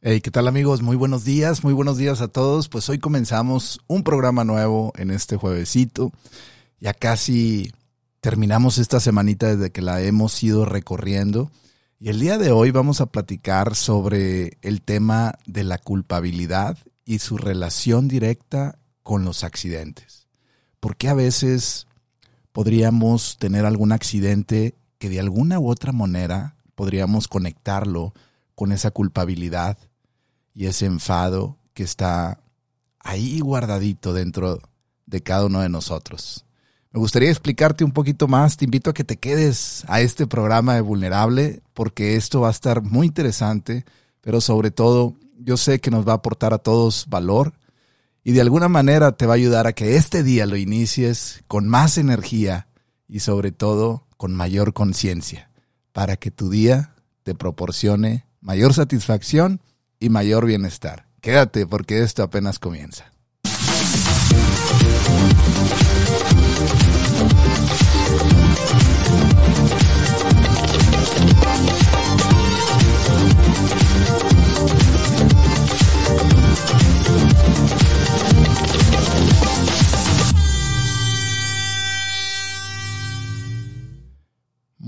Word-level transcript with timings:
Hey, 0.00 0.20
¿qué 0.20 0.30
tal 0.30 0.46
amigos? 0.46 0.80
Muy 0.80 0.94
buenos 0.94 1.24
días, 1.24 1.64
muy 1.64 1.72
buenos 1.72 1.96
días 1.96 2.20
a 2.20 2.28
todos. 2.28 2.68
Pues 2.68 2.88
hoy 2.88 3.00
comenzamos 3.00 3.80
un 3.88 4.04
programa 4.04 4.44
nuevo 4.44 4.92
en 4.96 5.10
este 5.10 5.36
juevesito. 5.36 6.12
Ya 6.78 6.94
casi 6.94 7.72
terminamos 8.20 8.78
esta 8.78 9.00
semanita 9.00 9.48
desde 9.48 9.72
que 9.72 9.82
la 9.82 10.00
hemos 10.00 10.40
ido 10.40 10.64
recorriendo. 10.64 11.50
Y 11.98 12.10
el 12.10 12.20
día 12.20 12.38
de 12.38 12.52
hoy 12.52 12.70
vamos 12.70 13.00
a 13.00 13.06
platicar 13.06 13.74
sobre 13.74 14.56
el 14.62 14.82
tema 14.82 15.34
de 15.46 15.64
la 15.64 15.78
culpabilidad 15.78 16.78
y 17.04 17.18
su 17.18 17.36
relación 17.36 18.06
directa 18.06 18.78
con 19.02 19.24
los 19.24 19.42
accidentes. 19.42 20.28
Porque 20.78 21.08
a 21.08 21.14
veces 21.14 21.88
podríamos 22.52 23.36
tener 23.38 23.66
algún 23.66 23.90
accidente 23.90 24.76
que 24.98 25.08
de 25.08 25.18
alguna 25.18 25.58
u 25.58 25.68
otra 25.68 25.90
manera 25.90 26.54
podríamos 26.76 27.26
conectarlo 27.26 28.14
con 28.54 28.70
esa 28.70 28.92
culpabilidad 28.92 29.76
y 30.58 30.66
ese 30.66 30.86
enfado 30.86 31.56
que 31.72 31.84
está 31.84 32.40
ahí 32.98 33.38
guardadito 33.38 34.12
dentro 34.12 34.58
de 35.06 35.22
cada 35.22 35.46
uno 35.46 35.60
de 35.60 35.68
nosotros. 35.68 36.46
Me 36.90 36.98
gustaría 36.98 37.30
explicarte 37.30 37.84
un 37.84 37.92
poquito 37.92 38.26
más, 38.26 38.56
te 38.56 38.64
invito 38.64 38.90
a 38.90 38.92
que 38.92 39.04
te 39.04 39.18
quedes 39.18 39.84
a 39.86 40.00
este 40.00 40.26
programa 40.26 40.74
de 40.74 40.80
Vulnerable 40.80 41.62
porque 41.74 42.16
esto 42.16 42.40
va 42.40 42.48
a 42.48 42.50
estar 42.50 42.82
muy 42.82 43.06
interesante, 43.06 43.84
pero 44.20 44.40
sobre 44.40 44.72
todo 44.72 45.14
yo 45.38 45.56
sé 45.56 45.78
que 45.78 45.92
nos 45.92 46.04
va 46.04 46.10
a 46.10 46.16
aportar 46.16 46.52
a 46.52 46.58
todos 46.58 47.06
valor 47.08 47.52
y 48.24 48.32
de 48.32 48.40
alguna 48.40 48.68
manera 48.68 49.12
te 49.12 49.26
va 49.26 49.34
a 49.34 49.36
ayudar 49.36 49.68
a 49.68 49.74
que 49.74 49.94
este 49.94 50.24
día 50.24 50.44
lo 50.44 50.56
inicies 50.56 51.44
con 51.46 51.68
más 51.68 51.98
energía 51.98 52.66
y 53.06 53.20
sobre 53.20 53.52
todo 53.52 54.08
con 54.16 54.34
mayor 54.34 54.72
conciencia 54.72 55.52
para 55.92 56.16
que 56.16 56.32
tu 56.32 56.50
día 56.50 56.96
te 57.22 57.36
proporcione 57.36 58.26
mayor 58.40 58.74
satisfacción 58.74 59.60
y 60.00 60.08
mayor 60.08 60.46
bienestar. 60.46 61.06
Quédate 61.20 61.66
porque 61.66 62.02
esto 62.02 62.22
apenas 62.22 62.58
comienza. 62.58 63.12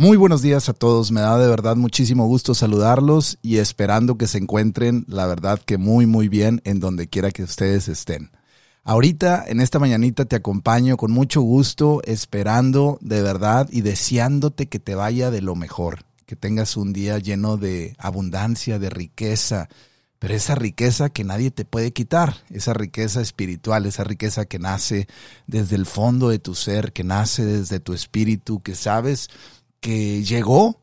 Muy 0.01 0.17
buenos 0.17 0.41
días 0.41 0.71
a 0.71 0.73
todos, 0.73 1.13
me 1.13 1.21
da 1.21 1.37
de 1.37 1.47
verdad 1.47 1.77
muchísimo 1.77 2.27
gusto 2.27 2.55
saludarlos 2.55 3.37
y 3.43 3.59
esperando 3.59 4.17
que 4.17 4.29
se 4.29 4.39
encuentren, 4.39 5.05
la 5.09 5.27
verdad 5.27 5.61
que 5.61 5.77
muy 5.77 6.07
muy 6.07 6.29
bien 6.29 6.63
en 6.65 6.81
donde 6.81 7.07
quiera 7.07 7.31
que 7.31 7.43
ustedes 7.43 7.87
estén. 7.87 8.31
Ahorita 8.83 9.45
en 9.47 9.61
esta 9.61 9.79
mañanita 9.79 10.25
te 10.25 10.37
acompaño 10.37 10.97
con 10.97 11.11
mucho 11.11 11.43
gusto, 11.43 12.01
esperando 12.07 12.97
de 13.03 13.21
verdad 13.21 13.69
y 13.71 13.83
deseándote 13.83 14.71
que 14.71 14.79
te 14.79 14.95
vaya 14.95 15.31
de 15.31 15.43
lo 15.43 15.55
mejor, 15.55 16.07
que 16.25 16.35
tengas 16.35 16.79
un 16.79 16.95
día 16.95 17.19
lleno 17.19 17.59
de 17.59 17.95
abundancia, 17.99 18.79
de 18.79 18.89
riqueza, 18.89 19.69
pero 20.19 20.33
esa 20.33 20.55
riqueza 20.55 21.11
que 21.11 21.25
nadie 21.25 21.51
te 21.51 21.67
puede 21.67 21.93
quitar, 21.93 22.37
esa 22.49 22.73
riqueza 22.73 23.21
espiritual, 23.21 23.85
esa 23.85 24.05
riqueza 24.05 24.47
que 24.47 24.59
nace 24.59 25.09
desde 25.47 25.77
el 25.77 25.85
fondo 25.85 26.31
de 26.31 26.39
tu 26.39 26.55
ser, 26.55 26.95
que 26.95 27.05
nace 27.05 27.45
desde 27.45 27.81
tu 27.81 27.93
espíritu, 27.93 28.63
que 28.63 28.75
sabes 28.75 29.29
que 29.81 30.23
llegó 30.23 30.81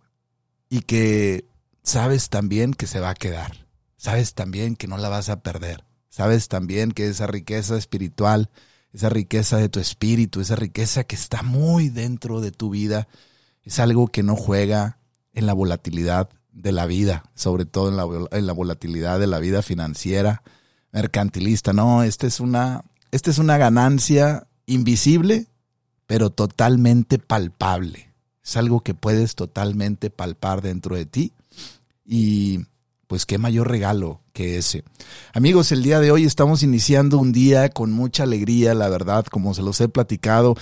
y 0.69 0.81
que 0.81 1.45
sabes 1.83 2.29
también 2.29 2.73
que 2.73 2.87
se 2.87 2.99
va 2.99 3.11
a 3.11 3.15
quedar. 3.15 3.67
Sabes 3.97 4.33
también 4.33 4.75
que 4.75 4.87
no 4.87 4.97
la 4.97 5.09
vas 5.09 5.29
a 5.29 5.41
perder. 5.41 5.83
Sabes 6.09 6.47
también 6.47 6.91
que 6.91 7.07
esa 7.07 7.27
riqueza 7.27 7.77
espiritual, 7.77 8.49
esa 8.91 9.09
riqueza 9.09 9.57
de 9.57 9.69
tu 9.69 9.79
espíritu, 9.79 10.41
esa 10.41 10.55
riqueza 10.55 11.03
que 11.03 11.15
está 11.15 11.43
muy 11.43 11.89
dentro 11.89 12.41
de 12.41 12.51
tu 12.51 12.69
vida, 12.69 13.07
es 13.63 13.79
algo 13.79 14.07
que 14.07 14.23
no 14.23 14.35
juega 14.35 14.99
en 15.33 15.45
la 15.45 15.53
volatilidad 15.53 16.29
de 16.51 16.71
la 16.71 16.85
vida, 16.85 17.23
sobre 17.35 17.65
todo 17.65 17.89
en 17.89 17.97
la, 17.97 18.37
en 18.37 18.47
la 18.47 18.53
volatilidad 18.53 19.19
de 19.19 19.27
la 19.27 19.39
vida 19.39 19.61
financiera, 19.61 20.41
mercantilista. 20.91 21.73
No, 21.73 22.03
esta 22.03 22.25
es 22.25 22.39
una, 22.39 22.83
esta 23.11 23.29
es 23.29 23.37
una 23.37 23.57
ganancia 23.57 24.47
invisible, 24.65 25.47
pero 26.07 26.31
totalmente 26.31 27.19
palpable. 27.19 28.06
Es 28.47 28.55
algo 28.55 28.79
que 28.79 28.93
puedes 28.93 29.35
totalmente 29.35 30.09
palpar 30.09 30.61
dentro 30.61 30.95
de 30.95 31.05
ti. 31.05 31.33
Y 32.05 32.61
pues 33.07 33.25
qué 33.25 33.37
mayor 33.37 33.69
regalo 33.69 34.21
que 34.31 34.57
ese. 34.57 34.85
Amigos, 35.33 35.73
el 35.73 35.83
día 35.83 35.99
de 35.99 36.11
hoy 36.11 36.23
estamos 36.23 36.63
iniciando 36.63 37.17
un 37.17 37.33
día 37.33 37.67
con 37.67 37.91
mucha 37.91 38.23
alegría, 38.23 38.73
la 38.73 38.87
verdad, 38.87 39.25
como 39.25 39.53
se 39.53 39.63
los 39.63 39.81
he 39.81 39.89
platicado. 39.89 40.55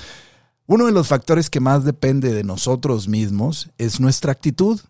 Uno 0.66 0.88
de 0.88 0.94
los 0.94 1.08
factores 1.08 1.52
que 1.52 1.60
más 1.60 1.84
depende 1.84 2.34
de 2.34 2.44
nosotros 2.44 3.08
mismos 3.08 3.70
es 3.78 4.00
nuestra 4.00 4.32
actitud. 4.32 4.82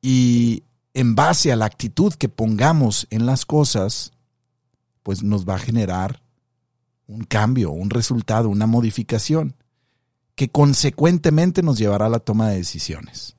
Y 0.00 0.62
en 0.94 1.14
base 1.14 1.52
a 1.52 1.56
la 1.56 1.66
actitud 1.66 2.14
que 2.14 2.30
pongamos 2.30 3.06
en 3.10 3.26
las 3.26 3.44
cosas, 3.44 4.12
pues 5.02 5.22
nos 5.22 5.46
va 5.46 5.56
a 5.56 5.58
generar 5.58 6.22
un 7.06 7.24
cambio, 7.24 7.70
un 7.70 7.90
resultado, 7.90 8.48
una 8.48 8.66
modificación 8.66 9.55
que 10.36 10.50
consecuentemente 10.50 11.62
nos 11.62 11.78
llevará 11.78 12.06
a 12.06 12.10
la 12.10 12.20
toma 12.20 12.50
de 12.50 12.58
decisiones. 12.58 13.36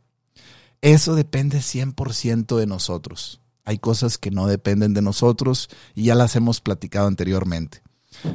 Eso 0.82 1.16
depende 1.16 1.60
100% 1.60 2.58
de 2.58 2.68
nosotros. 2.68 3.40
Hay 3.64 3.78
cosas 3.78 4.18
que 4.18 4.32
no 4.32 4.48
dependen 4.48 4.94
de 4.94 5.02
nosotros 5.02 5.70
y 5.94 6.04
ya 6.04 6.16
las 6.16 6.36
hemos 6.36 6.60
platicado 6.60 7.08
anteriormente. 7.08 7.82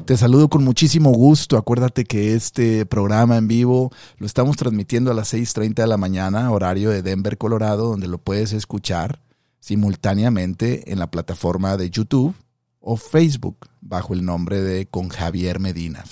Te 0.05 0.17
saludo 0.17 0.49
con 0.49 0.63
muchísimo 0.63 1.11
gusto. 1.11 1.57
Acuérdate 1.57 2.05
que 2.05 2.35
este 2.35 2.87
programa 2.87 3.37
en 3.37 3.49
vivo 3.49 3.91
lo 4.19 4.27
estamos 4.27 4.57
transmitiendo 4.57 5.11
a 5.11 5.15
las 5.15 5.33
6.30 5.35 5.75
de 5.75 5.87
la 5.87 5.97
mañana, 5.97 6.51
horario 6.51 6.91
de 6.91 7.03
Denver, 7.03 7.39
Colorado, 7.39 7.89
donde 7.89 8.07
lo 8.07 8.19
puedes 8.19 8.53
escuchar 8.53 9.21
simultáneamente 9.59 10.93
en 10.93 10.99
la 10.99 11.11
plataforma 11.11 11.77
de 11.77 11.91
YouTube 11.91 12.35
o 12.79 12.97
Facebook 12.97 13.69
bajo 13.81 14.15
el 14.15 14.25
nombre 14.25 14.61
de 14.61 14.87
Con 14.87 15.09
Javier 15.09 15.59
Medina. 15.59 16.05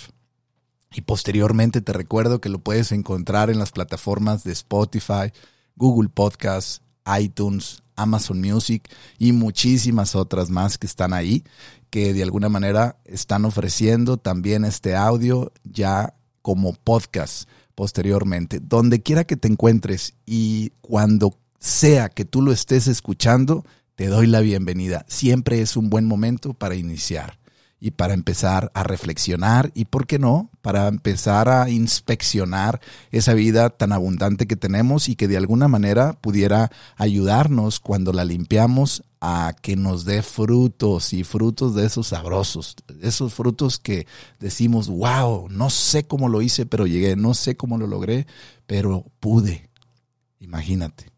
Y 0.93 1.03
posteriormente 1.03 1.81
te 1.81 1.93
recuerdo 1.93 2.41
que 2.41 2.49
lo 2.49 2.59
puedes 2.59 2.91
encontrar 2.91 3.49
en 3.49 3.59
las 3.59 3.71
plataformas 3.71 4.43
de 4.43 4.53
Spotify, 4.53 5.33
Google 5.77 6.09
Podcasts, 6.09 6.83
iTunes, 7.19 7.83
Amazon 7.95 8.41
Music 8.41 8.89
y 9.19 9.33
muchísimas 9.33 10.17
otras 10.17 10.51
más 10.51 10.79
que 10.79 10.87
están 10.87 11.13
ahí, 11.13 11.45
que 11.91 12.13
de 12.13 12.23
alguna 12.23 12.49
manera 12.49 12.99
están 13.05 13.45
ofreciendo 13.45 14.17
también 14.17 14.65
este 14.65 14.97
audio 14.97 15.53
ya 15.65 16.15
como 16.43 16.73
podcast 16.73 17.49
posteriormente. 17.75 18.59
Donde 18.61 19.01
quiera 19.01 19.25
que 19.25 19.37
te 19.37 19.49
encuentres 19.49 20.15
y 20.27 20.73
cuando 20.81 21.39
sea 21.61 22.09
que 22.09 22.25
tú 22.25 22.43
lo 22.43 22.53
estés 22.53 22.89
escuchando, 22.89 23.65
te 23.95 24.07
doy 24.07 24.27
la 24.27 24.41
bienvenida. 24.41 25.05
Siempre 25.09 25.61
es 25.61 25.77
un 25.77 25.89
buen 25.89 26.07
momento 26.07 26.55
para 26.55 26.75
iniciar 26.75 27.40
y 27.81 27.93
para 27.93 28.13
empezar 28.13 28.71
a 28.75 28.83
reflexionar 28.83 29.73
y, 29.75 29.87
¿por 29.87 30.07
qué 30.07 30.19
no?, 30.19 30.51
para 30.61 30.87
empezar 30.87 31.49
a 31.49 31.71
inspeccionar 31.71 32.81
esa 33.11 33.33
vida 33.33 33.71
tan 33.71 33.93
abundante 33.93 34.47
que 34.47 34.57
tenemos 34.57 35.09
y 35.09 35.17
que 35.17 35.27
de 35.27 35.39
alguna 35.39 35.67
manera 35.67 36.13
pudiera 36.13 36.71
ayudarnos 36.97 37.81
cuando 37.81 38.13
la 38.13 38.27
limpiamos 38.27 39.03
a 39.23 39.55
que 39.63 39.77
nos 39.77 40.05
dé 40.05 40.23
frutos 40.23 41.15
y 41.15 41.25
frutos 41.25 41.75
de 41.75 41.87
esos 41.87 42.09
sabrosos, 42.09 42.77
esos 43.01 43.33
frutos 43.33 43.79
que 43.79 44.07
decimos, 44.39 44.89
wow, 44.89 45.49
no 45.49 45.71
sé 45.71 46.05
cómo 46.05 46.29
lo 46.29 46.43
hice, 46.43 46.67
pero 46.67 46.87
llegué, 46.87 47.17
no 47.17 47.33
sé 47.33 47.57
cómo 47.57 47.79
lo 47.79 47.87
logré, 47.87 48.27
pero 48.67 49.07
pude. 49.21 49.71
Imagínate. 50.39 51.11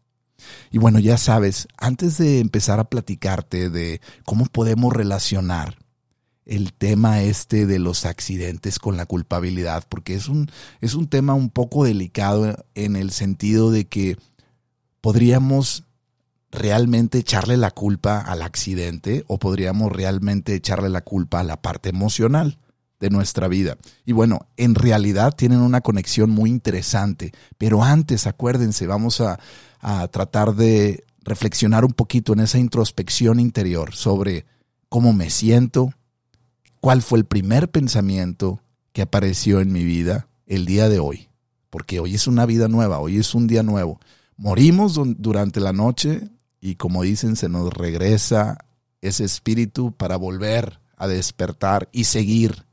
Y 0.71 0.77
bueno, 0.77 0.99
ya 0.99 1.17
sabes, 1.17 1.67
antes 1.77 2.17
de 2.17 2.39
empezar 2.39 2.79
a 2.79 2.89
platicarte 2.89 3.69
de 3.69 4.01
cómo 4.25 4.45
podemos 4.45 4.91
relacionar 4.91 5.82
el 6.45 6.73
tema 6.73 7.21
este 7.21 7.65
de 7.65 7.79
los 7.79 8.05
accidentes 8.05 8.79
con 8.79 8.97
la 8.97 9.05
culpabilidad, 9.05 9.85
porque 9.87 10.15
es 10.15 10.27
un, 10.27 10.49
es 10.81 10.93
un 10.93 11.07
tema 11.07 11.33
un 11.33 11.49
poco 11.49 11.85
delicado 11.85 12.65
en 12.75 12.95
el 12.95 13.11
sentido 13.11 13.71
de 13.71 13.85
que 13.85 14.17
podríamos 15.01 15.85
realmente 16.51 17.17
echarle 17.17 17.57
la 17.57 17.71
culpa 17.71 18.19
al 18.19 18.41
accidente 18.41 19.23
o 19.27 19.39
podríamos 19.39 19.91
realmente 19.91 20.53
echarle 20.53 20.89
la 20.89 21.01
culpa 21.01 21.39
a 21.39 21.43
la 21.43 21.61
parte 21.61 21.89
emocional 21.89 22.59
de 22.99 23.09
nuestra 23.09 23.47
vida. 23.47 23.77
Y 24.05 24.13
bueno, 24.13 24.47
en 24.55 24.75
realidad 24.75 25.33
tienen 25.35 25.59
una 25.59 25.81
conexión 25.81 26.29
muy 26.29 26.49
interesante, 26.49 27.33
pero 27.57 27.83
antes, 27.83 28.27
acuérdense, 28.27 28.87
vamos 28.87 29.19
a, 29.19 29.39
a 29.81 30.07
tratar 30.07 30.55
de 30.55 31.03
reflexionar 31.21 31.83
un 31.85 31.93
poquito 31.93 32.33
en 32.33 32.41
esa 32.41 32.59
introspección 32.59 33.39
interior 33.39 33.93
sobre 33.93 34.45
cómo 34.89 35.11
me 35.11 35.29
siento, 35.29 35.91
cuál 36.83 37.01
fue 37.01 37.17
el 37.19 37.23
primer 37.23 37.71
pensamiento 37.71 38.61
que 38.91 39.03
apareció 39.03 39.61
en 39.61 39.71
mi 39.71 39.85
vida 39.85 40.27
el 40.45 40.65
día 40.65 40.89
de 40.89 40.99
hoy. 40.99 41.29
Porque 41.69 42.01
hoy 42.01 42.13
es 42.13 42.27
una 42.27 42.45
vida 42.45 42.67
nueva, 42.67 42.99
hoy 42.99 43.19
es 43.19 43.33
un 43.33 43.47
día 43.47 43.63
nuevo. 43.63 44.01
Morimos 44.35 44.99
durante 45.17 45.61
la 45.61 45.71
noche 45.71 46.27
y 46.59 46.75
como 46.75 47.03
dicen, 47.03 47.37
se 47.37 47.47
nos 47.47 47.73
regresa 47.73 48.65
ese 48.99 49.23
espíritu 49.23 49.93
para 49.93 50.17
volver 50.17 50.81
a 50.97 51.07
despertar 51.07 51.87
y 51.93 52.03
seguir 52.03 52.65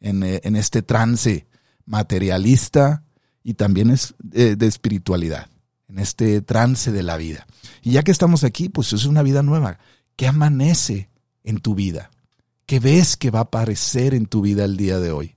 en, 0.00 0.22
eh, 0.22 0.40
este 0.42 0.80
trance 0.80 1.46
materialista 1.84 3.04
y 3.42 3.52
también 3.52 3.90
es 3.90 4.14
de, 4.18 4.56
de 4.56 4.66
espiritualidad, 4.66 5.50
en 5.88 5.98
este 5.98 6.40
trance 6.40 6.90
de 6.90 7.02
la 7.02 7.18
vida. 7.18 7.46
Y 7.82 7.92
ya 7.92 8.02
que 8.02 8.12
estamos 8.12 8.44
aquí, 8.44 8.70
pues 8.70 8.94
es 8.94 9.04
una 9.04 9.22
vida 9.22 9.42
nueva. 9.42 9.78
¿Qué 10.16 10.26
amanece 10.26 11.10
en 11.44 11.58
tu 11.58 11.74
vida? 11.74 12.10
¿Qué 12.68 12.80
ves 12.80 13.16
que 13.16 13.30
va 13.30 13.38
a 13.38 13.42
aparecer 13.44 14.12
en 14.12 14.26
tu 14.26 14.42
vida 14.42 14.66
el 14.66 14.76
día 14.76 14.98
de 14.98 15.10
hoy? 15.10 15.36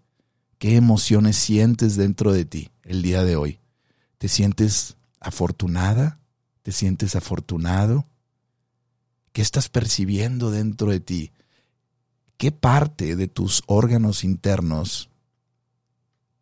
¿Qué 0.58 0.76
emociones 0.76 1.38
sientes 1.38 1.96
dentro 1.96 2.34
de 2.34 2.44
ti 2.44 2.72
el 2.84 3.02
día 3.02 3.24
de 3.24 3.38
hoy? 3.38 3.62
¿Te 4.18 4.28
sientes 4.28 4.98
afortunada? 5.22 6.20
¿Te 6.62 6.74
sientes 6.74 7.16
afortunado? 7.16 8.06
¿Qué 9.32 9.42
estás 9.42 9.70
percibiendo 9.70 10.52
dentro 10.52 10.92
de 10.92 11.00
ti? 11.00 11.32
¿Qué 12.36 12.52
parte 12.52 13.16
de 13.16 13.30
tus 13.30 13.64
órganos 13.66 14.26
internos 14.26 15.10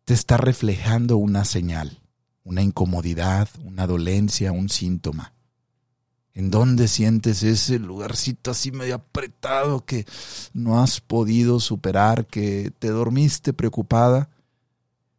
te 0.04 0.12
está 0.12 0.38
reflejando 0.38 1.18
una 1.18 1.44
señal, 1.44 2.02
una 2.42 2.62
incomodidad, 2.62 3.48
una 3.62 3.86
dolencia, 3.86 4.50
un 4.50 4.68
síntoma? 4.68 5.34
¿En 6.32 6.50
dónde 6.50 6.86
sientes 6.86 7.42
ese 7.42 7.78
lugarcito 7.78 8.52
así 8.52 8.70
medio 8.70 8.94
apretado 8.94 9.84
que 9.84 10.06
no 10.52 10.80
has 10.80 11.00
podido 11.00 11.58
superar, 11.58 12.26
que 12.26 12.72
te 12.78 12.88
dormiste 12.88 13.52
preocupada 13.52 14.30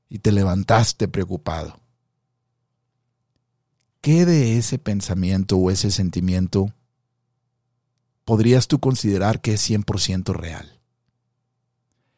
y 0.10 0.20
te 0.20 0.32
levantaste 0.32 1.08
preocupado? 1.08 1.80
¿Qué 4.00 4.26
de 4.26 4.58
ese 4.58 4.80
pensamiento 4.80 5.58
o 5.58 5.70
ese 5.70 5.92
sentimiento 5.92 6.74
podrías 8.26 8.68
tú 8.68 8.80
considerar 8.80 9.42
que 9.42 9.54
es 9.54 9.70
100% 9.70 10.34
real? 10.34 10.80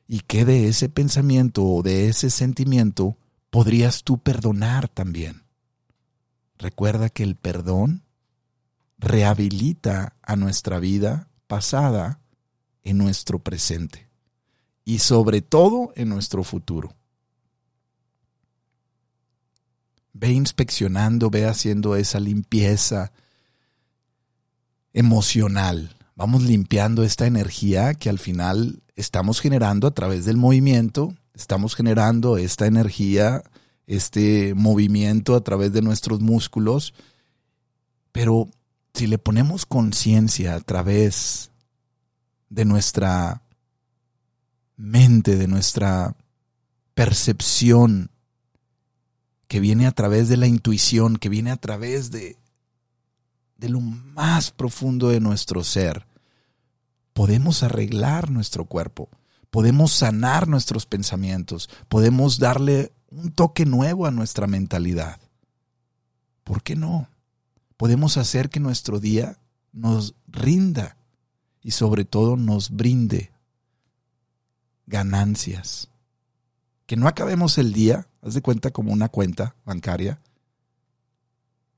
¿Y 0.07 0.19
qué 0.19 0.45
de 0.45 0.67
ese 0.67 0.87
pensamiento 0.87 1.65
o 1.65 1.81
de 1.81 2.07
ese 2.07 2.29
sentimiento 2.29 3.17
podrías 3.49 4.03
tú 4.03 4.19
perdonar 4.19 4.87
también? 4.87 5.43
Recuerda 6.57 7.09
que 7.09 7.23
el 7.23 7.35
perdón 7.35 8.03
rehabilita 9.03 10.15
a 10.21 10.35
nuestra 10.35 10.79
vida 10.79 11.27
pasada 11.47 12.21
en 12.83 12.97
nuestro 12.97 13.39
presente 13.39 14.07
y 14.85 14.99
sobre 14.99 15.41
todo 15.41 15.91
en 15.95 16.09
nuestro 16.09 16.43
futuro. 16.43 16.93
Ve 20.13 20.31
inspeccionando, 20.31 21.29
ve 21.29 21.45
haciendo 21.45 21.95
esa 21.95 22.19
limpieza 22.19 23.11
emocional. 24.93 25.97
Vamos 26.15 26.43
limpiando 26.43 27.03
esta 27.03 27.25
energía 27.25 27.95
que 27.95 28.09
al 28.09 28.19
final 28.19 28.83
estamos 28.95 29.41
generando 29.41 29.87
a 29.87 29.91
través 29.91 30.25
del 30.25 30.37
movimiento, 30.37 31.13
estamos 31.33 31.75
generando 31.75 32.37
esta 32.37 32.67
energía, 32.67 33.43
este 33.85 34.53
movimiento 34.53 35.35
a 35.35 35.41
través 35.41 35.73
de 35.73 35.81
nuestros 35.81 36.21
músculos, 36.21 36.93
pero 38.11 38.49
si 38.93 39.07
le 39.07 39.17
ponemos 39.17 39.65
conciencia 39.65 40.55
a 40.55 40.59
través 40.59 41.51
de 42.49 42.65
nuestra 42.65 43.41
mente, 44.75 45.35
de 45.35 45.47
nuestra 45.47 46.15
percepción, 46.93 48.11
que 49.47 49.59
viene 49.59 49.87
a 49.87 49.91
través 49.91 50.29
de 50.29 50.37
la 50.37 50.47
intuición, 50.47 51.17
que 51.17 51.29
viene 51.29 51.51
a 51.51 51.57
través 51.57 52.11
de, 52.11 52.37
de 53.57 53.69
lo 53.69 53.81
más 53.81 54.51
profundo 54.51 55.09
de 55.09 55.19
nuestro 55.19 55.63
ser, 55.63 56.07
podemos 57.13 57.63
arreglar 57.63 58.29
nuestro 58.29 58.65
cuerpo, 58.65 59.09
podemos 59.49 59.91
sanar 59.91 60.47
nuestros 60.47 60.85
pensamientos, 60.85 61.69
podemos 61.87 62.39
darle 62.39 62.93
un 63.09 63.31
toque 63.31 63.65
nuevo 63.65 64.05
a 64.05 64.11
nuestra 64.11 64.47
mentalidad. 64.47 65.19
¿Por 66.43 66.63
qué 66.63 66.75
no? 66.75 67.07
Podemos 67.77 68.17
hacer 68.17 68.49
que 68.49 68.59
nuestro 68.59 68.99
día 68.99 69.37
nos 69.71 70.15
rinda 70.27 70.97
y 71.61 71.71
sobre 71.71 72.05
todo 72.05 72.37
nos 72.37 72.69
brinde 72.71 73.31
ganancias. 74.85 75.89
Que 76.85 76.97
no 76.97 77.07
acabemos 77.07 77.57
el 77.57 77.73
día, 77.73 78.07
haz 78.21 78.33
de 78.33 78.41
cuenta 78.41 78.71
como 78.71 78.91
una 78.91 79.09
cuenta 79.09 79.55
bancaria, 79.65 80.19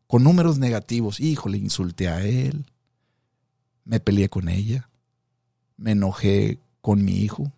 con 0.07 0.24
números 0.24 0.57
negativos. 0.57 1.19
Híjole, 1.19 1.57
insulté 1.57 2.09
a 2.09 2.24
él, 2.24 2.65
me 3.83 4.00
peleé 4.00 4.30
con 4.30 4.50
ella, 4.50 4.89
me 5.77 5.91
enojé 5.91 6.59
con 6.81 7.06
mi 7.06 7.19
hijo, 7.19 7.51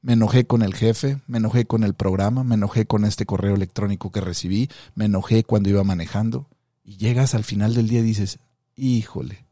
me 0.00 0.14
enojé 0.14 0.46
con 0.46 0.62
el 0.62 0.74
jefe, 0.74 1.20
me 1.26 1.38
enojé 1.38 1.66
con 1.66 1.82
el 1.82 1.94
programa, 1.94 2.44
me 2.44 2.54
enojé 2.54 2.86
con 2.86 3.04
este 3.04 3.26
correo 3.26 3.54
electrónico 3.54 4.10
que 4.10 4.20
recibí, 4.20 4.70
me 4.94 5.06
enojé 5.06 5.44
cuando 5.44 5.68
iba 5.68 5.84
manejando. 5.84 6.46
Y 6.86 6.98
llegas 6.98 7.34
al 7.34 7.42
final 7.42 7.74
del 7.74 7.88
día 7.88 7.98
y 7.98 8.04
dices, 8.04 8.38
híjole, 8.76 9.44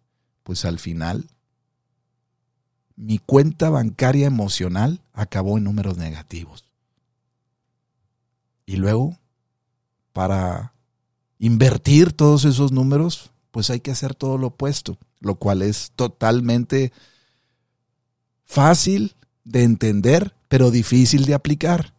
pues 0.45 0.65
al 0.65 0.79
final 0.79 1.29
mi 2.95 3.19
cuenta 3.19 3.71
bancaria 3.71 4.29
emocional 4.29 5.01
acabó 5.13 5.59
en 5.59 5.65
números 5.65 5.97
negativos. 5.99 6.65
Y 8.67 8.77
luego, 8.77 9.19
para 10.13 10.75
invertir 11.41 12.13
todos 12.13 12.45
esos 12.45 12.71
números, 12.71 13.33
pues 13.51 13.69
hay 13.69 13.81
que 13.81 13.91
hacer 13.91 14.15
todo 14.15 14.39
lo 14.39 14.47
opuesto, 14.47 14.97
lo 15.19 15.35
cual 15.35 15.63
es 15.63 15.91
totalmente 15.97 16.93
fácil 18.45 19.17
de 19.43 19.65
entender, 19.65 20.37
pero 20.47 20.71
difícil 20.71 21.25
de 21.25 21.35
aplicar. 21.35 21.95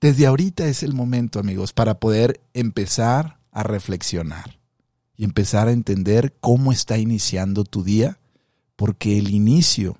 Desde 0.00 0.26
ahorita 0.26 0.68
es 0.68 0.84
el 0.84 0.94
momento, 0.94 1.40
amigos, 1.40 1.72
para 1.72 1.98
poder 1.98 2.40
empezar 2.54 3.41
a 3.52 3.62
reflexionar 3.62 4.58
y 5.16 5.24
empezar 5.24 5.68
a 5.68 5.72
entender 5.72 6.34
cómo 6.40 6.72
está 6.72 6.98
iniciando 6.98 7.64
tu 7.64 7.84
día, 7.84 8.18
porque 8.74 9.18
el 9.18 9.30
inicio 9.30 9.98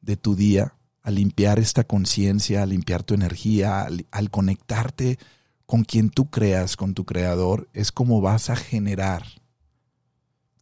de 0.00 0.16
tu 0.16 0.36
día, 0.36 0.76
al 1.02 1.16
limpiar 1.16 1.58
esta 1.58 1.84
conciencia, 1.84 2.62
al 2.62 2.70
limpiar 2.70 3.02
tu 3.02 3.14
energía, 3.14 3.86
al, 4.10 4.30
conectarte 4.30 5.18
con 5.66 5.84
quien 5.84 6.10
tú 6.10 6.30
creas, 6.30 6.76
con 6.76 6.94
tu 6.94 7.04
creador, 7.04 7.68
es 7.72 7.92
como 7.92 8.20
vas 8.20 8.48
a 8.48 8.56
generar 8.56 9.24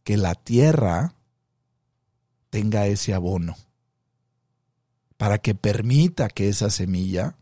que 0.03 0.17
la 0.17 0.35
tierra 0.35 1.15
tenga 2.49 2.87
ese 2.87 3.13
abono 3.13 3.55
para 5.17 5.37
que 5.37 5.55
permita 5.55 6.27
que 6.27 6.49
esa 6.49 6.69
semilla 6.69 7.37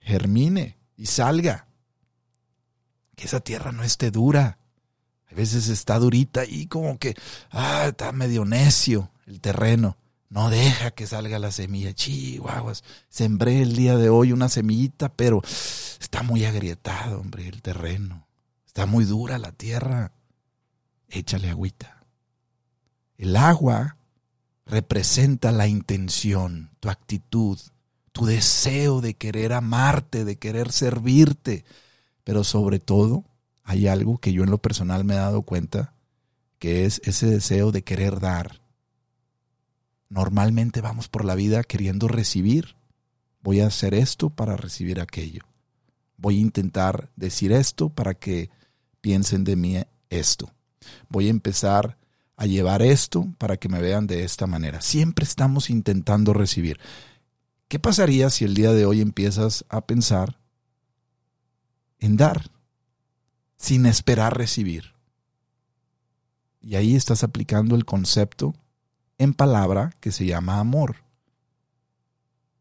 germine 0.00 0.78
y 0.96 1.06
salga 1.06 1.68
que 3.16 3.26
esa 3.26 3.40
tierra 3.40 3.72
no 3.72 3.82
esté 3.82 4.10
dura. 4.10 4.58
A 5.30 5.34
veces 5.34 5.68
está 5.68 5.98
durita 5.98 6.44
y 6.44 6.66
como 6.66 6.98
que, 6.98 7.14
ah, 7.50 7.86
está 7.88 8.12
medio 8.12 8.44
necio 8.44 9.10
el 9.26 9.40
terreno. 9.40 9.96
No 10.28 10.48
deja 10.48 10.92
que 10.92 11.06
salga 11.06 11.38
la 11.38 11.52
semilla. 11.52 11.94
Chihuahuas. 11.94 12.84
Sembré 13.08 13.60
el 13.60 13.76
día 13.76 13.96
de 13.96 14.08
hoy 14.08 14.32
una 14.32 14.48
semillita, 14.48 15.10
pero 15.10 15.42
está 16.00 16.22
muy 16.22 16.44
agrietado, 16.46 17.20
hombre, 17.20 17.48
el 17.48 17.60
terreno. 17.60 18.26
Está 18.66 18.86
muy 18.86 19.04
dura 19.04 19.38
la 19.38 19.52
tierra. 19.52 20.12
Échale 21.08 21.50
agüita. 21.50 22.02
El 23.18 23.36
agua 23.36 23.98
representa 24.64 25.52
la 25.52 25.66
intención, 25.66 26.70
tu 26.80 26.88
actitud, 26.88 27.58
tu 28.12 28.24
deseo 28.24 29.02
de 29.02 29.14
querer 29.14 29.52
amarte, 29.52 30.24
de 30.24 30.36
querer 30.36 30.72
servirte, 30.72 31.64
pero 32.24 32.44
sobre 32.44 32.78
todo 32.78 33.24
hay 33.64 33.86
algo 33.86 34.18
que 34.18 34.32
yo 34.32 34.44
en 34.44 34.50
lo 34.50 34.58
personal 34.58 35.04
me 35.04 35.14
he 35.14 35.18
dado 35.18 35.42
cuenta, 35.42 35.94
que 36.58 36.84
es 36.84 37.00
ese 37.04 37.26
deseo 37.26 37.72
de 37.72 37.82
querer 37.82 38.20
dar. 38.20 38.60
Normalmente 40.08 40.80
vamos 40.80 41.08
por 41.08 41.24
la 41.24 41.34
vida 41.34 41.62
queriendo 41.62 42.08
recibir. 42.08 42.76
Voy 43.42 43.60
a 43.60 43.66
hacer 43.66 43.94
esto 43.94 44.30
para 44.30 44.56
recibir 44.56 45.00
aquello. 45.00 45.42
Voy 46.16 46.38
a 46.38 46.42
intentar 46.42 47.10
decir 47.16 47.50
esto 47.50 47.88
para 47.88 48.14
que 48.14 48.50
piensen 49.00 49.42
de 49.44 49.56
mí 49.56 49.82
esto. 50.10 50.52
Voy 51.08 51.28
a 51.28 51.30
empezar 51.30 51.98
a 52.36 52.46
llevar 52.46 52.82
esto 52.82 53.26
para 53.38 53.56
que 53.56 53.68
me 53.68 53.80
vean 53.80 54.06
de 54.06 54.24
esta 54.24 54.46
manera. 54.46 54.80
Siempre 54.80 55.24
estamos 55.24 55.70
intentando 55.70 56.32
recibir. 56.32 56.78
¿Qué 57.68 57.78
pasaría 57.78 58.30
si 58.30 58.44
el 58.44 58.54
día 58.54 58.72
de 58.72 58.84
hoy 58.84 59.00
empiezas 59.00 59.64
a 59.68 59.86
pensar 59.86 60.38
en 62.02 62.16
dar, 62.16 62.50
sin 63.56 63.86
esperar 63.86 64.36
recibir. 64.36 64.92
Y 66.60 66.74
ahí 66.74 66.96
estás 66.96 67.22
aplicando 67.22 67.76
el 67.76 67.84
concepto 67.84 68.54
en 69.18 69.34
palabra 69.34 69.94
que 70.00 70.10
se 70.10 70.26
llama 70.26 70.58
amor. 70.58 70.96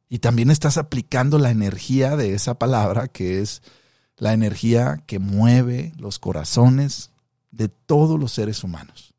Y 0.10 0.20
también 0.20 0.52
estás 0.52 0.78
aplicando 0.78 1.40
la 1.40 1.50
energía 1.50 2.16
de 2.16 2.36
esa 2.36 2.60
palabra 2.60 3.08
que 3.08 3.42
es 3.42 3.64
la 4.16 4.34
energía 4.34 5.04
que 5.08 5.18
mueve 5.18 5.94
los 5.98 6.20
corazones 6.20 7.10
de 7.50 7.68
todos 7.68 8.20
los 8.20 8.32
seres 8.32 8.64
humanos. 8.64 9.16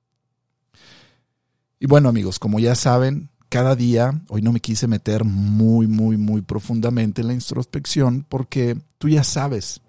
Y 1.81 1.87
bueno 1.87 2.09
amigos, 2.09 2.39
como 2.39 2.61
ya 2.61 2.77
saben, 2.77 3.29
cada 3.49 3.75
día, 3.75 4.23
hoy 4.29 4.41
no 4.41 4.53
me 4.53 4.61
quise 4.61 4.87
meter 4.87 5.25
muy, 5.25 5.89
muy, 5.89 6.17
muy 6.17 6.43
profundamente 6.43 7.23
en 7.23 7.27
la 7.27 7.35
introspección 7.35 8.25
porque 8.29 8.79
tú 8.99 9.09
ya 9.09 9.25
sabes 9.25 9.81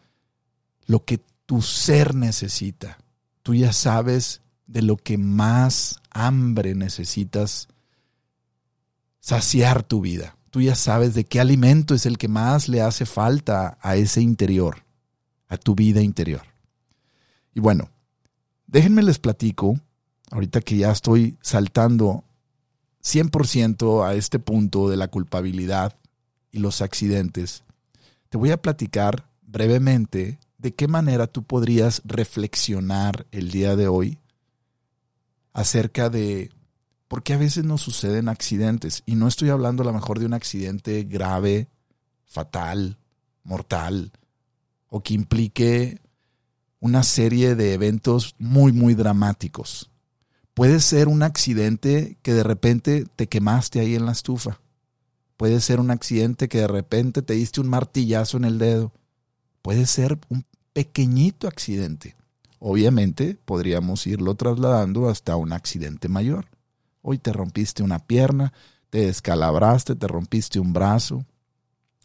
lo 0.86 1.04
que 1.06 1.20
tu 1.46 1.62
ser 1.62 2.16
necesita. 2.16 2.98
Tú 3.42 3.54
ya 3.54 3.74
sabes 3.74 4.42
de 4.68 4.82
lo 4.82 4.98
que 4.98 5.18
más 5.18 6.00
hambre 6.12 6.76
necesitas 6.76 7.68
saciar 9.20 9.84
tu 9.84 10.02
vida. 10.02 10.36
Tú 10.50 10.62
ya 10.62 10.76
sabes 10.76 11.14
de 11.14 11.24
qué 11.24 11.40
alimento 11.40 11.96
es 11.96 12.06
el 12.06 12.18
que 12.18 12.28
más 12.28 12.70
le 12.70 12.82
hace 12.82 13.06
falta 13.06 13.78
a 13.82 13.96
ese 13.96 14.22
interior, 14.22 14.84
a 15.48 15.58
tu 15.58 15.76
vida 15.76 16.02
interior. 16.02 16.44
Y 17.54 17.60
bueno, 17.60 17.90
déjenme 18.68 19.04
les 19.04 19.20
platico, 19.20 19.80
ahorita 20.32 20.62
que 20.62 20.78
ya 20.78 20.92
estoy 20.92 21.38
saltando 21.42 22.24
100% 23.04 24.08
a 24.08 24.16
este 24.16 24.40
punto 24.40 24.90
de 24.90 24.98
la 24.98 25.08
culpabilidad 25.08 25.96
y 26.52 26.60
los 26.60 26.82
accidentes, 26.82 27.64
te 28.30 28.38
voy 28.38 28.52
a 28.52 28.62
platicar 28.62 29.30
brevemente 29.42 30.40
de 30.64 30.74
qué 30.74 30.88
manera 30.88 31.28
tú 31.28 31.44
podrías 31.44 32.02
reflexionar 32.06 33.28
el 33.32 33.52
día 33.52 33.76
de 33.76 33.90
hoy 33.90 34.18
acerca 35.52 36.10
de 36.10 36.52
por 37.10 37.22
qué 37.22 37.34
a 37.34 37.38
veces 37.38 37.66
nos 37.66 37.82
suceden 37.82 38.30
accidentes. 38.30 39.04
Y 39.06 39.16
no 39.16 39.28
estoy 39.28 39.50
hablando 39.50 39.84
a 39.84 39.86
lo 39.86 39.92
mejor 39.92 40.20
de 40.20 40.26
un 40.26 40.34
accidente 40.34 41.04
grave, 41.04 41.68
fatal, 42.26 42.98
mortal, 43.44 44.14
o 44.88 45.04
que 45.04 45.14
implique 45.14 46.00
una 46.80 47.04
serie 47.04 47.56
de 47.56 47.74
eventos 47.74 48.34
muy, 48.40 48.72
muy 48.72 48.94
dramáticos. 48.96 49.92
Puede 50.54 50.80
ser 50.80 51.10
un 51.10 51.24
accidente 51.24 52.18
que 52.22 52.34
de 52.34 52.44
repente 52.44 53.06
te 53.18 53.28
quemaste 53.28 53.82
ahí 53.82 53.96
en 53.96 54.06
la 54.06 54.14
estufa. 54.14 54.62
Puede 55.36 55.60
ser 55.60 55.82
un 55.82 55.92
accidente 55.92 56.48
que 56.48 56.60
de 56.60 56.68
repente 56.68 57.22
te 57.22 57.34
diste 57.34 57.60
un 57.60 57.68
martillazo 57.68 58.38
en 58.38 58.46
el 58.46 58.60
dedo. 58.60 58.94
Puede 59.64 59.86
ser 59.86 60.20
un 60.30 60.46
pequeñito 60.74 61.48
accidente. 61.48 62.16
Obviamente 62.60 63.38
podríamos 63.46 64.06
irlo 64.06 64.36
trasladando 64.36 65.10
hasta 65.10 65.38
un 65.38 65.54
accidente 65.54 66.10
mayor. 66.10 66.46
Hoy 67.02 67.18
te 67.18 67.32
rompiste 67.32 67.82
una 67.82 68.00
pierna, 68.00 68.54
te 68.90 69.06
descalabraste, 69.06 69.96
te 69.96 70.08
rompiste 70.08 70.60
un 70.60 70.74
brazo. 70.74 71.26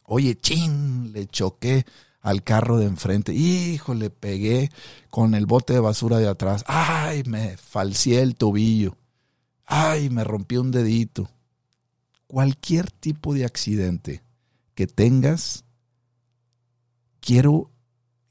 Oye, 0.04 0.36
chin, 0.36 1.12
le 1.12 1.26
choqué 1.26 1.84
al 2.20 2.44
carro 2.44 2.78
de 2.78 2.86
enfrente. 2.86 3.34
Hijo, 3.34 3.92
le 3.92 4.10
pegué 4.10 4.70
con 5.10 5.34
el 5.34 5.46
bote 5.46 5.72
de 5.72 5.80
basura 5.80 6.18
de 6.18 6.28
atrás. 6.28 6.64
Ay, 6.68 7.24
me 7.24 7.56
falcié 7.56 8.22
el 8.22 8.36
tobillo. 8.36 8.96
Ay, 9.66 10.10
me 10.10 10.22
rompí 10.22 10.56
un 10.58 10.70
dedito. 10.70 11.28
Cualquier 12.28 12.90
tipo 12.90 13.34
de 13.34 13.44
accidente 13.44 14.22
que 14.76 14.86
tengas, 14.86 15.64
quiero 17.28 17.70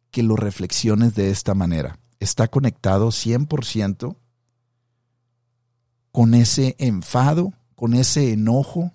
que 0.10 0.24
lo 0.24 0.36
reflexiones 0.36 1.14
de 1.14 1.30
esta 1.30 1.54
manera. 1.54 2.00
Está 2.20 2.48
conectado 2.48 3.10
100% 3.10 4.18
con 6.12 6.34
ese 6.34 6.76
enfado, 6.80 7.54
con 7.76 7.94
ese 7.94 8.34
enojo 8.34 8.92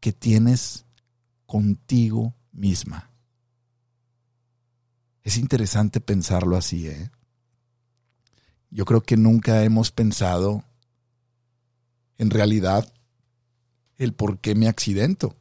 que 0.00 0.12
tienes 0.12 0.86
contigo 1.46 2.34
misma. 2.50 3.12
Es 5.22 5.36
interesante 5.36 6.00
pensarlo 6.00 6.56
así, 6.56 6.88
¿eh? 6.88 7.12
Yo 8.70 8.84
creo 8.86 9.02
que 9.02 9.16
nunca 9.16 9.62
hemos 9.62 9.92
pensado 9.92 10.64
en 12.18 12.30
realidad 12.30 12.92
el 13.98 14.14
por 14.14 14.40
qué 14.40 14.56
me 14.56 14.66
accidento. 14.66 15.36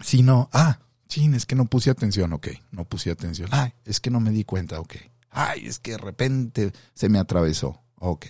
Sino, 0.00 0.48
ah, 0.52 0.78
chin, 1.08 1.34
es 1.34 1.46
que 1.46 1.54
no 1.54 1.66
puse 1.66 1.90
atención, 1.90 2.32
ok, 2.32 2.48
no 2.70 2.84
puse 2.84 3.10
atención. 3.10 3.48
Ay, 3.52 3.72
es 3.84 4.00
que 4.00 4.10
no 4.10 4.20
me 4.20 4.30
di 4.30 4.44
cuenta, 4.44 4.80
ok. 4.80 4.94
Ay, 5.30 5.66
es 5.66 5.78
que 5.78 5.92
de 5.92 5.98
repente 5.98 6.72
se 6.94 7.08
me 7.08 7.18
atravesó, 7.18 7.82
ok. 7.96 8.26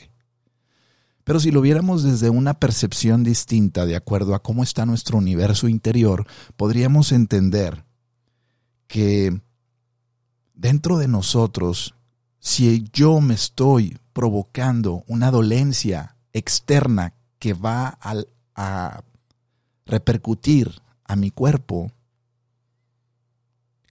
Pero 1.25 1.41
si 1.41 1.51
lo 1.51 1.61
viéramos 1.61 2.03
desde 2.03 2.31
una 2.31 2.55
percepción 2.55 3.23
distinta, 3.23 3.85
de 3.85 3.97
acuerdo 3.97 4.35
a 4.35 4.43
cómo 4.43 4.63
está 4.63 4.87
nuestro 4.87 5.19
universo 5.19 5.69
interior, 5.69 6.27
podríamos 6.57 7.13
entender 7.13 7.85
que 8.87 9.39
dentro 10.55 10.97
de 10.97 11.07
nosotros, 11.07 11.95
si 12.39 12.89
yo 12.95 13.21
me 13.21 13.35
estoy 13.35 13.99
provocando 14.15 15.05
una 15.07 15.31
dolencia 15.31 16.17
externa 16.33 17.13
que 17.39 17.53
va 17.53 17.99
a 18.01 19.03
repercutir 19.85 20.81
a 21.09 21.17
mi 21.17 21.31
cuerpo, 21.31 21.91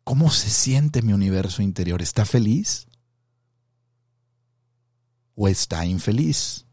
¿cómo 0.06 0.30
se 0.32 0.50
siente 0.50 1.02
mi 1.02 1.12
universo 1.12 1.62
interior? 1.62 2.02
¿Está 2.02 2.24
feliz? 2.24 2.88
¿O 5.36 5.50
está 5.50 5.86
infeliz? 5.86 6.66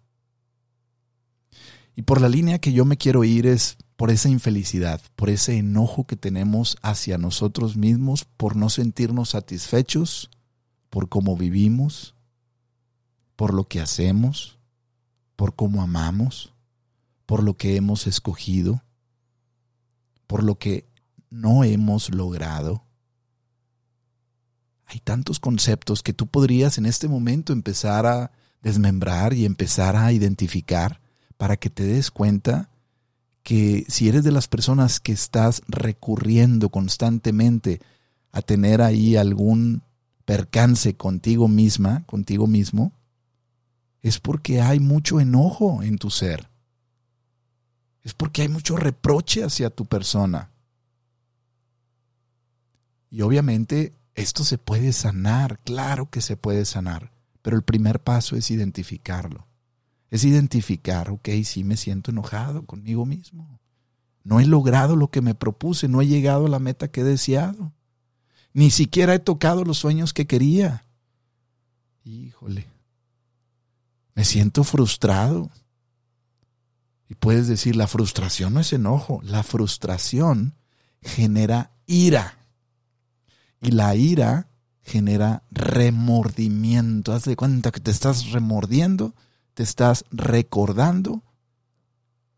Y 1.97 2.03
por 2.03 2.21
la 2.21 2.29
línea 2.29 2.61
que 2.61 2.73
yo 2.73 2.85
me 2.85 2.97
quiero 2.97 3.25
ir 3.25 3.47
es 3.47 3.77
por 3.97 4.11
esa 4.11 4.29
infelicidad, 4.29 5.01
por 5.17 5.31
ese 5.31 5.57
enojo 5.57 6.07
que 6.07 6.17
tenemos 6.17 6.77
hacia 6.83 7.19
nosotros 7.19 7.77
mismos, 7.77 8.25
por 8.25 8.55
no 8.55 8.69
sentirnos 8.69 9.31
satisfechos, 9.31 10.31
por 10.91 11.09
cómo 11.09 11.37
vivimos, 11.37 12.15
por 13.37 13.55
lo 13.55 13.65
que 13.65 13.81
hacemos, 13.81 14.59
por 15.37 15.57
cómo 15.57 15.83
amamos, 15.83 16.53
por 17.27 17.43
lo 17.43 17.57
que 17.57 17.77
hemos 17.77 18.07
escogido, 18.07 18.84
por 20.27 20.43
lo 20.43 20.59
que 20.59 20.87
no 21.31 21.65
hemos 21.65 22.15
logrado. 22.15 22.85
Hay 24.87 25.01
tantos 25.01 25.41
conceptos 25.41 26.03
que 26.03 26.13
tú 26.13 26.27
podrías 26.27 26.79
en 26.79 26.87
este 26.87 27.09
momento 27.09 27.53
empezar 27.53 28.07
a 28.07 28.33
desmembrar 28.63 29.35
y 29.35 29.45
empezar 29.45 29.97
a 29.97 30.13
identificar 30.13 31.01
para 31.37 31.57
que 31.57 31.71
te 31.71 31.85
des 31.85 32.11
cuenta 32.11 32.71
que 33.43 33.85
si 33.89 34.09
eres 34.09 34.25
de 34.25 34.33
las 34.33 34.49
personas 34.49 35.01
que 35.01 35.13
estás 35.13 35.63
recurriendo 35.69 36.71
constantemente 36.71 37.81
a 38.33 38.41
tener 38.41 38.81
ahí 38.81 39.17
algún 39.17 39.83
percance 40.25 40.97
contigo 40.97 41.47
misma, 41.47 42.05
contigo 42.07 42.47
mismo, 42.47 42.93
es 44.01 44.19
porque 44.19 44.61
hay 44.61 44.81
mucho 44.81 45.21
enojo 45.21 45.83
en 45.83 45.99
tu 45.99 46.11
ser. 46.11 46.49
Es 48.05 48.15
porque 48.15 48.43
hay 48.43 48.49
mucho 48.49 48.77
reproche 48.77 49.43
hacia 49.43 49.71
tu 49.71 49.87
persona. 49.87 50.51
Y 53.11 53.23
obviamente 53.23 53.95
esto 54.15 54.45
se 54.45 54.59
puede 54.59 54.93
sanar, 54.93 55.59
claro 55.65 56.09
que 56.09 56.21
se 56.21 56.37
puede 56.37 56.65
sanar, 56.65 57.11
pero 57.43 57.57
el 57.57 57.63
primer 57.63 58.01
paso 58.01 58.37
es 58.37 58.51
identificarlo 58.53 59.47
es 60.15 60.25
identificar, 60.25 61.11
ok, 61.11 61.29
sí 61.43 61.65
me 61.65 61.77
siento 61.77 62.13
enojado 62.13 62.65
conmigo 62.67 63.05
mismo. 63.05 63.59
No 64.23 64.39
he 64.39 64.47
logrado 64.47 64.95
lo 64.95 65.11
que 65.11 65.21
me 65.21 65.35
propuse, 65.35 65.89
no 65.89 66.01
he 66.01 66.07
llegado 66.07 66.47
a 66.47 66.49
la 66.49 66.61
meta 66.61 66.87
que 66.87 67.01
he 67.01 67.05
deseado. 67.05 67.73
Ni 68.53 68.71
siquiera 68.71 69.15
he 69.15 69.19
tocado 69.19 69.65
los 69.65 69.79
sueños 69.79 70.13
que 70.13 70.29
quería. 70.29 70.87
Híjole, 72.05 72.69
me 74.15 74.25
siento 74.25 74.63
frustrado. 74.63 75.51
Puedes 77.21 77.49
decir, 77.49 77.77
la 77.77 77.87
frustración 77.87 78.55
no 78.55 78.61
es 78.61 78.73
enojo, 78.73 79.21
la 79.23 79.43
frustración 79.43 80.55
genera 81.03 81.73
ira. 81.87 82.39
Y 83.61 83.71
la 83.71 83.95
ira 83.95 84.49
genera 84.83 85.43
remordimiento. 85.51 87.13
Haz 87.13 87.25
de 87.25 87.37
cuenta 87.37 87.71
que 87.71 87.81
te 87.81 87.91
estás 87.91 88.31
remordiendo 88.31 89.15
te 89.55 89.63
estás 89.63 90.05
recordando 90.11 91.23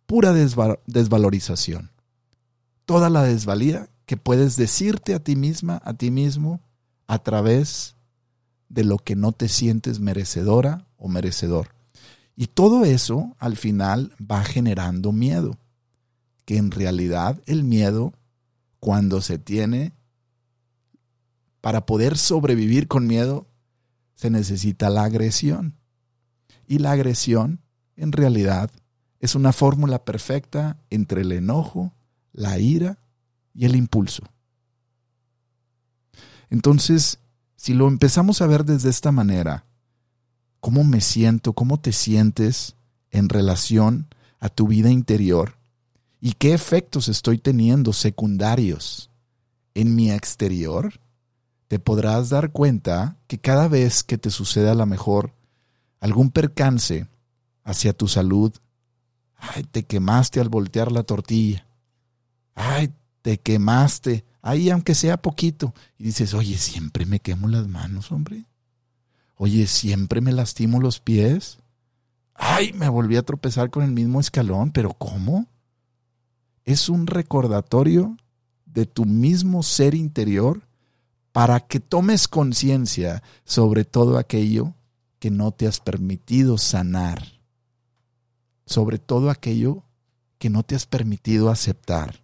pura 0.06 0.33
desvalorización. 0.33 1.90
Toda 2.85 3.11
la 3.11 3.25
desvalía 3.25 3.88
que 4.04 4.16
puedes 4.16 4.56
decirte 4.56 5.14
a 5.14 5.18
ti 5.18 5.35
misma, 5.35 5.80
a 5.85 5.95
ti 5.95 6.11
mismo, 6.11 6.61
a 7.09 7.18
través 7.18 7.97
de 8.68 8.85
lo 8.85 8.99
que 8.99 9.16
no 9.16 9.33
te 9.33 9.49
sientes 9.49 9.99
merecedora 9.99 10.87
o 10.97 11.09
merecedor. 11.09 11.75
Y 12.37 12.49
todo 12.49 12.85
eso 12.85 13.35
al 13.38 13.57
final 13.57 14.14
va 14.21 14.45
generando 14.45 15.11
miedo, 15.11 15.59
que 16.45 16.59
en 16.59 16.71
realidad 16.71 17.43
el 17.47 17.64
miedo, 17.64 18.12
cuando 18.78 19.23
se 19.23 19.38
tiene, 19.38 19.95
para 21.62 21.87
poder 21.87 22.19
sobrevivir 22.19 22.87
con 22.87 23.07
miedo, 23.07 23.47
se 24.14 24.31
necesita 24.31 24.90
la 24.90 25.05
agresión. 25.05 25.75
Y 26.66 26.78
la 26.78 26.93
agresión, 26.93 27.62
en 27.97 28.12
realidad, 28.12 28.71
es 29.19 29.35
una 29.35 29.52
fórmula 29.52 30.05
perfecta 30.05 30.78
entre 30.90 31.23
el 31.23 31.33
enojo, 31.33 31.95
la 32.33 32.59
ira 32.59 32.99
y 33.55 33.64
el 33.64 33.75
impulso. 33.75 34.23
Entonces, 36.50 37.19
Si 37.59 37.73
lo 37.73 37.88
empezamos 37.88 38.43
a 38.43 38.47
ver 38.47 38.64
desde 38.64 38.90
esta 38.90 39.11
manera, 39.11 39.64
¿cómo 40.66 40.82
me 40.82 41.00
siento? 41.00 41.52
¿Cómo 41.52 41.78
te 41.78 41.92
sientes 41.92 42.75
en 43.12 43.28
relación 43.28 44.08
a 44.40 44.49
tu 44.49 44.66
vida 44.66 44.90
interior? 44.90 45.58
¿Y 46.20 46.32
qué 46.32 46.54
efectos 46.54 47.06
estoy 47.06 47.38
teniendo 47.38 47.92
secundarios 47.92 49.08
en 49.75 49.94
mi 49.94 50.11
exterior? 50.11 50.99
Te 51.68 51.78
podrás 51.78 52.30
dar 52.30 52.50
cuenta 52.50 53.16
que 53.28 53.38
cada 53.38 53.68
vez 53.68 54.02
que 54.02 54.18
te 54.18 54.28
sucede 54.30 54.68
a 54.68 54.75
lo 54.75 54.87
mejor 54.87 55.37
algún 56.00 56.32
percance 56.32 57.06
hacia 57.62 57.92
tu 57.92 58.08
salud, 58.08 58.52
ay, 59.37 59.62
te 59.70 59.85
quemaste 59.85 60.40
al 60.40 60.49
voltear 60.49 60.90
la 60.90 61.04
tortilla, 61.04 61.64
ay, 62.56 62.92
te 63.23 63.38
quemaste, 63.38 64.25
ahí 64.42 64.70
aunque 64.70 64.96
sea 64.96 65.23
poquito, 65.23 65.75
y 65.96 66.02
dices, 66.02 66.35
oye, 66.35 66.58
siempre 66.58 67.06
me 67.06 67.20
quemo 67.20 67.46
las 67.46 67.68
manos, 67.68 68.11
hombre, 68.11 68.46
oye, 69.37 69.66
siempre 69.66 70.21
me 70.21 70.33
lastimo 70.33 70.81
los 70.81 71.00
pies, 71.00 71.59
ay, 72.35 72.73
me 72.73 72.88
volví 72.88 73.16
a 73.16 73.23
tropezar 73.23 73.71
con 73.71 73.85
el 73.85 73.93
mismo 73.93 74.21
escalón, 74.21 74.73
pero 74.73 74.93
¿cómo? 74.95 75.47
Es 76.64 76.88
un 76.88 77.07
recordatorio 77.07 78.16
de 78.64 78.87
tu 78.87 79.05
mismo 79.05 79.62
ser 79.62 79.95
interior 79.95 80.66
para 81.33 81.61
que 81.61 81.81
tomes 81.81 82.28
conciencia 82.28 83.23
sobre 83.45 83.85
todo 83.85 84.19
aquello 84.19 84.75
que 85.19 85.31
no 85.31 85.52
te 85.52 85.66
has 85.66 85.81
permitido 85.81 86.59
sanar, 86.59 87.23
sobre 88.64 88.99
todo 88.99 89.31
aquello 89.31 89.85
que 90.38 90.50
no 90.50 90.62
te 90.62 90.75
has 90.75 90.87
permitido 90.87 91.50
aceptar. 91.50 92.23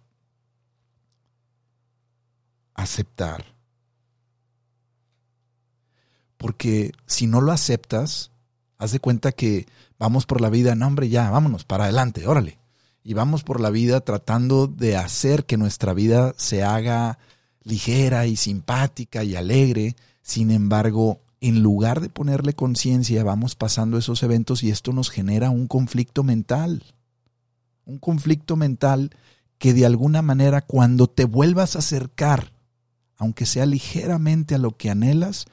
Aceptar. 2.73 3.52
Porque 6.43 6.91
si 7.07 7.25
no 7.25 7.39
lo 7.39 7.53
aceptas, 7.53 8.31
haz 8.77 8.91
de 8.91 8.99
cuenta 8.99 9.31
que 9.31 9.65
vamos 9.97 10.25
por 10.25 10.41
la 10.41 10.49
vida, 10.49 10.75
no 10.75 10.87
hombre, 10.87 11.07
ya, 11.07 11.29
vámonos, 11.29 11.63
para 11.63 11.85
adelante, 11.85 12.27
órale. 12.27 12.59
Y 13.01 13.13
vamos 13.13 13.43
por 13.43 13.61
la 13.61 13.69
vida 13.69 14.01
tratando 14.01 14.67
de 14.67 14.97
hacer 14.97 15.45
que 15.45 15.55
nuestra 15.55 15.93
vida 15.93 16.33
se 16.35 16.61
haga 16.61 17.17
ligera 17.63 18.27
y 18.27 18.35
simpática 18.35 19.23
y 19.23 19.37
alegre. 19.37 19.95
Sin 20.21 20.51
embargo, 20.51 21.21
en 21.39 21.63
lugar 21.63 22.01
de 22.01 22.09
ponerle 22.09 22.51
conciencia, 22.51 23.23
vamos 23.23 23.55
pasando 23.55 23.97
esos 23.97 24.21
eventos 24.21 24.63
y 24.63 24.69
esto 24.69 24.91
nos 24.91 25.09
genera 25.09 25.49
un 25.49 25.69
conflicto 25.69 26.23
mental. 26.25 26.83
Un 27.85 27.99
conflicto 27.99 28.57
mental 28.57 29.11
que 29.59 29.73
de 29.73 29.85
alguna 29.85 30.21
manera 30.21 30.59
cuando 30.59 31.07
te 31.07 31.23
vuelvas 31.23 31.77
a 31.77 31.79
acercar, 31.79 32.51
aunque 33.15 33.45
sea 33.45 33.65
ligeramente 33.65 34.55
a 34.55 34.57
lo 34.57 34.75
que 34.75 34.89
anhelas, 34.89 35.45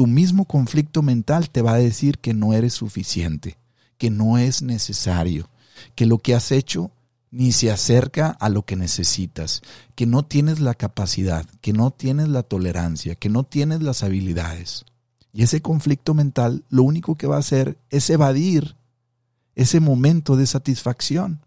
tu 0.00 0.06
mismo 0.06 0.46
conflicto 0.46 1.02
mental 1.02 1.50
te 1.50 1.60
va 1.60 1.74
a 1.74 1.78
decir 1.78 2.20
que 2.20 2.32
no 2.32 2.54
eres 2.54 2.72
suficiente, 2.72 3.58
que 3.98 4.08
no 4.08 4.38
es 4.38 4.62
necesario, 4.62 5.50
que 5.94 6.06
lo 6.06 6.16
que 6.16 6.34
has 6.34 6.52
hecho 6.52 6.90
ni 7.30 7.52
se 7.52 7.70
acerca 7.70 8.30
a 8.30 8.48
lo 8.48 8.62
que 8.62 8.76
necesitas, 8.76 9.60
que 9.96 10.06
no 10.06 10.24
tienes 10.24 10.58
la 10.58 10.72
capacidad, 10.72 11.44
que 11.60 11.74
no 11.74 11.90
tienes 11.90 12.28
la 12.28 12.42
tolerancia, 12.42 13.14
que 13.14 13.28
no 13.28 13.44
tienes 13.44 13.82
las 13.82 14.02
habilidades. 14.02 14.86
Y 15.34 15.42
ese 15.42 15.60
conflicto 15.60 16.14
mental 16.14 16.64
lo 16.70 16.82
único 16.84 17.16
que 17.16 17.26
va 17.26 17.36
a 17.36 17.40
hacer 17.40 17.76
es 17.90 18.08
evadir 18.08 18.76
ese 19.54 19.80
momento 19.80 20.34
de 20.34 20.46
satisfacción. 20.46 21.44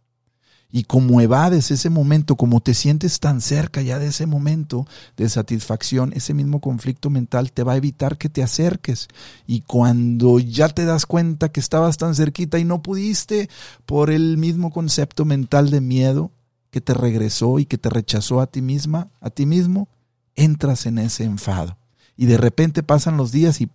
Y 0.75 0.86
como 0.86 1.22
evades 1.22 1.70
ese 1.70 1.92
momento, 1.92 2.36
como 2.36 2.60
te 2.60 2.74
sientes 2.74 3.20
tan 3.20 3.42
cerca 3.42 3.84
ya 3.84 4.00
de 4.00 4.08
ese 4.08 4.25
momento 4.25 4.88
de 5.15 5.30
satisfacción, 5.30 6.13
ese 6.15 6.34
mismo 6.34 6.62
conflicto 6.62 7.12
mental 7.12 7.51
te 7.51 7.62
va 7.62 7.74
a 7.74 7.77
evitar 7.77 8.18
que 8.18 8.27
te 8.27 8.42
acerques. 8.42 9.08
Y 9.46 9.62
cuando 9.62 10.39
ya 10.39 10.70
te 10.70 10.86
das 10.86 11.06
cuenta 11.06 11.50
que 11.50 11.60
estabas 11.60 11.98
tan 11.98 12.15
cerquita 12.15 12.58
y 12.58 12.65
no 12.65 12.82
pudiste 12.82 13.51
por 13.86 14.10
el 14.10 14.39
mismo 14.39 14.72
concepto 14.72 15.25
mental 15.25 15.69
de 15.69 15.80
miedo 15.80 16.32
que 16.71 16.82
te 16.82 16.95
regresó 16.95 17.60
y 17.60 17.67
que 17.67 17.78
te 17.78 17.91
rechazó 17.91 18.41
a 18.41 18.47
ti 18.47 18.63
misma, 18.63 19.12
a 19.21 19.30
ti 19.30 19.45
mismo, 19.45 19.89
entras 20.36 20.88
en 20.88 20.97
ese 20.97 21.24
enfado 21.24 21.78
y 22.17 22.26
de 22.26 22.38
repente 22.38 22.84
pasan 22.84 23.15
los 23.15 23.32
días 23.32 23.62
y 23.62 23.69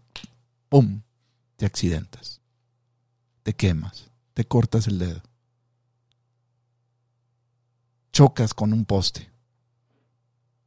¡pum! 0.68 1.02
te 1.56 1.66
accidentas, 1.66 2.40
te 3.42 3.52
quemas, 3.54 4.10
te 4.34 4.44
cortas 4.44 4.86
el 4.86 4.98
dedo, 4.98 5.22
chocas 8.18 8.52
con 8.52 8.72
un 8.72 8.84
poste, 8.84 9.30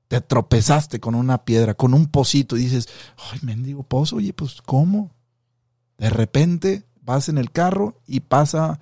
te 0.07 0.21
tropezaste 0.21 1.01
con 1.01 1.15
una 1.15 1.43
piedra, 1.43 1.73
con 1.73 1.93
un 1.93 2.07
pocito 2.07 2.55
y 2.55 2.61
dices, 2.61 2.87
ay, 3.29 3.39
mendigo 3.41 3.83
pozo, 3.83 4.15
oye, 4.15 4.31
pues 4.31 4.61
¿cómo? 4.61 5.11
De 5.97 6.09
repente 6.09 6.85
vas 7.01 7.27
en 7.27 7.37
el 7.37 7.51
carro 7.51 7.99
y 8.07 8.21
pasa 8.21 8.79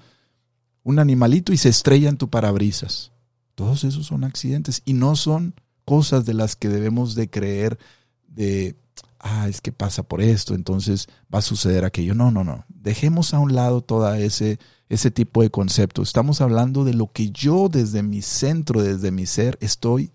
un 0.83 0.99
animalito 0.99 1.51
y 1.51 1.57
se 1.57 1.69
estrella 1.69 2.09
en 2.09 2.17
tu 2.17 2.29
parabrisas. 2.29 3.11
Todos 3.55 3.83
esos 3.83 4.05
son 4.05 4.23
accidentes 4.23 4.83
y 4.85 4.93
no 4.93 5.15
son 5.15 5.55
cosas 5.83 6.27
de 6.27 6.35
las 6.35 6.55
que 6.55 6.69
debemos 6.69 7.15
de 7.15 7.27
creer 7.27 7.79
de, 8.27 8.75
ah, 9.17 9.47
es 9.49 9.61
que 9.61 9.71
pasa 9.71 10.03
por 10.03 10.21
esto, 10.21 10.53
entonces 10.53 11.07
va 11.33 11.39
a 11.39 11.41
suceder 11.41 11.85
aquello. 11.85 12.13
No, 12.13 12.29
no, 12.29 12.43
no. 12.43 12.65
Dejemos 12.67 13.33
a 13.33 13.39
un 13.39 13.55
lado 13.55 13.81
todo 13.81 14.13
ese, 14.13 14.59
ese 14.89 15.11
tipo 15.11 15.43
de 15.43 15.51
conceptos. 15.51 16.09
Estamos 16.09 16.41
hablando 16.41 16.83
de 16.83 16.95
lo 16.95 17.11
que 17.11 17.29
yo 17.29 17.69
desde 17.69 18.01
mi 18.01 18.23
centro, 18.23 18.81
desde 18.81 19.11
mi 19.11 19.27
ser, 19.27 19.57
estoy 19.61 20.11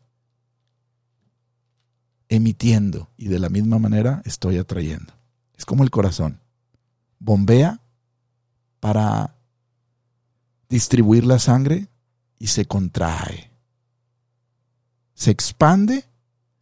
emitiendo 2.28 3.08
y 3.16 3.28
de 3.28 3.38
la 3.38 3.48
misma 3.48 3.78
manera 3.78 4.20
estoy 4.24 4.58
atrayendo. 4.58 5.14
Es 5.56 5.64
como 5.64 5.84
el 5.84 5.90
corazón. 5.90 6.40
Bombea 7.20 7.80
para 8.80 9.36
distribuir 10.68 11.24
la 11.24 11.38
sangre 11.38 11.88
y 12.40 12.48
se 12.48 12.66
contrae. 12.66 13.52
Se 15.14 15.30
expande 15.30 16.04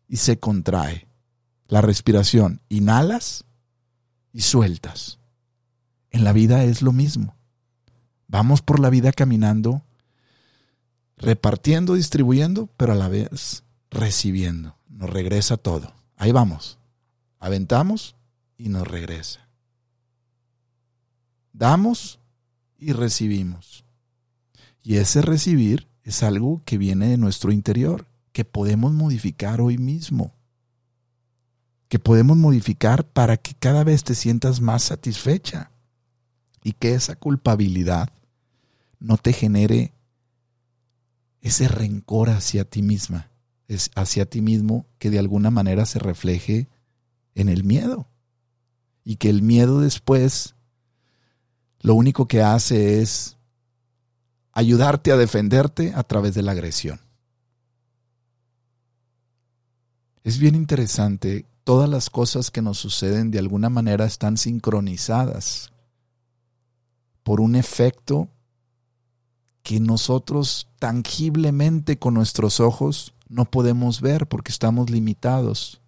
y 0.07 0.19
se 0.19 0.39
contrae 0.39 1.09
la 1.67 1.81
respiración. 1.81 2.61
Inhalas 2.69 3.47
y 4.35 4.43
sueltas. 4.43 5.19
En 6.11 6.25
la 6.25 6.35
vida 6.35 6.65
es 6.65 6.83
lo 6.83 6.93
mismo. 6.93 7.35
Vamos 8.33 8.63
por 8.63 8.81
la 8.81 8.89
vida 8.89 9.13
caminando, 9.13 9.83
repartiendo, 11.19 11.93
distribuyendo, 11.93 12.71
pero 12.79 12.95
a 12.95 12.97
la 12.97 13.09
vez 13.09 13.63
recibiendo. 13.91 14.75
Nos 14.89 15.11
regresa 15.11 15.59
todo. 15.59 15.93
Ahí 16.17 16.33
vamos. 16.33 16.79
Aventamos 17.39 18.17
y 18.57 18.71
nos 18.71 18.89
regresa. 18.89 19.47
Damos 21.53 22.21
y 22.79 22.93
recibimos. 22.93 23.85
Y 24.83 24.97
ese 24.97 25.21
recibir 25.21 25.89
es 26.03 26.23
algo 26.23 26.63
que 26.65 26.79
viene 26.79 27.09
de 27.09 27.19
nuestro 27.19 27.53
interior, 27.53 28.07
que 28.33 28.47
podemos 28.47 28.95
modificar 28.95 29.61
hoy 29.61 29.77
mismo 29.77 30.33
que 31.91 31.99
podemos 31.99 32.39
modificar 32.39 33.05
para 33.05 33.37
que 33.37 33.53
cada 33.53 33.85
vez 33.85 34.03
te 34.03 34.15
sientas 34.15 34.63
más 34.63 34.85
satisfecha 34.85 35.73
y 36.65 36.73
que 36.73 36.95
esa 36.95 37.17
culpabilidad 37.17 38.09
no 39.03 39.17
te 39.17 39.33
genere 39.33 39.93
ese 41.41 41.67
rencor 41.67 42.31
hacia 42.31 42.65
ti 42.65 42.83
misma, 42.83 43.31
hacia 43.97 44.27
ti 44.27 44.41
mismo 44.41 44.87
que 44.99 45.11
de 45.11 45.19
alguna 45.19 45.51
manera 45.51 45.87
se 45.87 45.99
refleje 45.99 46.69
en 47.35 47.49
el 47.49 47.65
miedo 47.65 48.09
y 49.05 49.17
que 49.17 49.29
el 49.29 49.43
miedo 49.43 49.81
después 49.81 50.55
lo 51.81 51.95
único 51.95 52.29
que 52.29 52.43
hace 52.43 53.03
es 53.03 53.37
ayudarte 54.53 55.11
a 55.11 55.17
defenderte 55.17 55.93
a 55.95 56.05
través 56.05 56.35
de 56.35 56.43
la 56.43 56.53
agresión. 56.53 57.01
Es 60.23 60.39
bien 60.39 60.55
interesante 60.55 61.47
todas 61.65 61.91
las 61.91 62.09
cosas 62.09 62.53
que 62.53 62.63
nos 62.63 62.79
suceden 62.79 63.33
de 63.33 63.41
alguna 63.41 63.69
manera 63.69 64.05
están 64.05 64.37
sincronizadas 64.37 65.73
por 67.25 67.41
un 67.41 67.57
efecto 67.57 68.29
que 69.63 69.81
nosotros 69.81 70.69
tangiblemente 70.79 71.99
con 71.99 72.15
nuestros 72.15 72.61
ojos 72.61 73.15
no 73.29 73.51
podemos 73.51 74.01
ver 74.01 74.27
porque 74.27 74.53
estamos 74.53 74.91
limitados. 74.91 75.81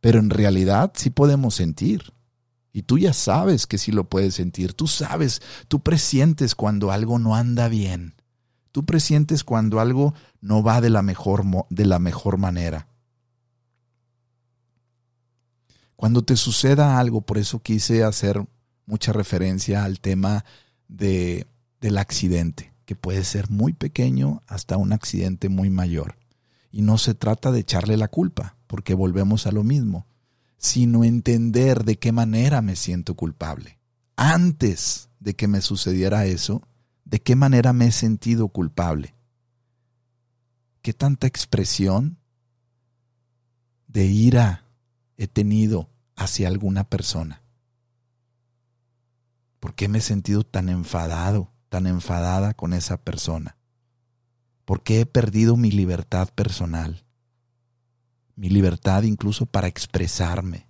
Pero 0.00 0.18
en 0.18 0.30
realidad 0.30 0.92
sí 0.94 1.10
podemos 1.10 1.54
sentir. 1.54 2.12
Y 2.72 2.82
tú 2.82 2.98
ya 2.98 3.12
sabes 3.12 3.66
que 3.66 3.78
sí 3.78 3.92
lo 3.92 4.04
puedes 4.04 4.34
sentir. 4.34 4.72
Tú 4.72 4.86
sabes, 4.86 5.42
tú 5.68 5.80
presientes 5.80 6.54
cuando 6.54 6.90
algo 6.90 7.18
no 7.18 7.36
anda 7.36 7.68
bien. 7.68 8.14
Tú 8.72 8.84
presientes 8.84 9.44
cuando 9.44 9.80
algo 9.80 10.14
no 10.40 10.62
va 10.62 10.80
de 10.80 10.88
la 10.88 11.02
mejor, 11.02 11.44
de 11.68 11.84
la 11.84 11.98
mejor 11.98 12.38
manera. 12.38 12.88
Cuando 15.96 16.24
te 16.24 16.36
suceda 16.36 16.98
algo, 16.98 17.20
por 17.20 17.38
eso 17.38 17.60
quise 17.60 18.02
hacer 18.02 18.44
mucha 18.86 19.12
referencia 19.12 19.84
al 19.84 20.00
tema 20.00 20.44
de, 20.88 21.46
del 21.80 21.98
accidente, 21.98 22.71
que 22.84 22.96
puede 22.96 23.24
ser 23.24 23.50
muy 23.50 23.72
pequeño 23.72 24.42
hasta 24.46 24.76
un 24.76 24.92
accidente 24.92 25.48
muy 25.48 25.70
mayor. 25.70 26.16
Y 26.70 26.82
no 26.82 26.98
se 26.98 27.14
trata 27.14 27.52
de 27.52 27.60
echarle 27.60 27.96
la 27.96 28.08
culpa, 28.08 28.56
porque 28.66 28.94
volvemos 28.94 29.46
a 29.46 29.52
lo 29.52 29.64
mismo. 29.64 30.06
sino 30.62 31.02
entender 31.02 31.84
de 31.84 31.98
qué 31.98 32.12
manera 32.12 32.62
me 32.62 32.76
siento 32.76 33.16
culpable. 33.16 33.80
Antes 34.14 35.08
de 35.18 35.34
que 35.34 35.48
me 35.48 35.60
sucediera 35.60 36.24
eso, 36.24 36.62
de 37.04 37.20
qué 37.20 37.34
manera 37.34 37.72
me 37.72 37.86
he 37.86 37.92
sentido 37.92 38.46
culpable. 38.46 39.14
¿Qué 40.80 40.92
tanta 40.92 41.26
expresión 41.26 42.16
de 43.88 44.06
ira 44.06 44.64
he 45.16 45.26
tenido 45.26 45.90
hacia 46.16 46.48
alguna 46.48 46.84
persona? 46.84 47.42
¿Por 49.60 49.74
qué 49.74 49.88
me 49.88 49.98
he 49.98 50.00
sentido 50.00 50.44
tan 50.44 50.68
enfadado, 50.68 51.51
tan 51.72 51.88
enfadada 51.88 52.54
con 52.54 52.74
esa 52.74 52.98
persona? 52.98 53.56
¿Por 54.64 54.82
qué 54.84 55.00
he 55.00 55.06
perdido 55.06 55.56
mi 55.56 55.72
libertad 55.72 56.28
personal? 56.34 57.04
mi 58.36 58.48
libertad 58.48 59.02
incluso 59.04 59.46
para 59.46 59.68
expresarme. 59.68 60.66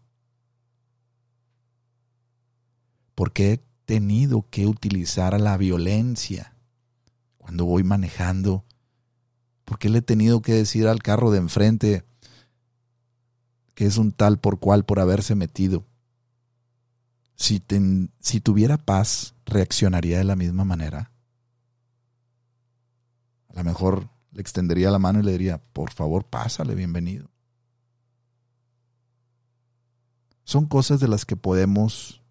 Porque 3.15 3.53
he 3.53 3.65
tenido 3.85 4.47
que 4.51 4.67
utilizar 4.67 5.41
la 5.41 5.57
violencia 5.57 6.55
cuando 7.39 7.65
voy 7.65 7.83
manejando. 7.85 8.65
Porque 9.65 9.89
le 9.89 9.99
he 9.99 10.03
tenido 10.03 10.43
que 10.43 10.55
decir 10.55 10.89
al 10.89 11.03
carro 11.03 11.31
de 11.31 11.39
enfrente 11.39 12.05
que 13.75 13.87
es 13.87 13.97
un 13.97 14.13
tal 14.13 14.39
por 14.39 14.59
cual 14.59 14.85
por 14.85 15.01
haberse 15.01 15.35
metido. 15.35 15.87
Si, 17.37 17.63
si 18.21 18.41
tuviera 18.41 18.77
paz, 18.77 19.35
reaccionaría 19.47 20.19
de 20.19 20.25
la 20.25 20.37
misma 20.37 20.65
manera. 20.65 21.11
A 23.49 23.55
lo 23.57 23.65
mejor 23.65 24.09
le 24.33 24.41
extendería 24.41 24.91
la 24.91 24.99
mano 24.99 25.21
y 25.21 25.23
le 25.23 25.33
diría, 25.33 25.59
por 25.59 25.93
favor, 25.93 26.25
pásale, 26.25 26.75
bienvenido. 26.75 27.31
Son 30.45 30.67
cosas 30.67 31.01
de 31.01 31.09
las 31.09 31.25
que 31.25 31.37
podemos 31.37 32.23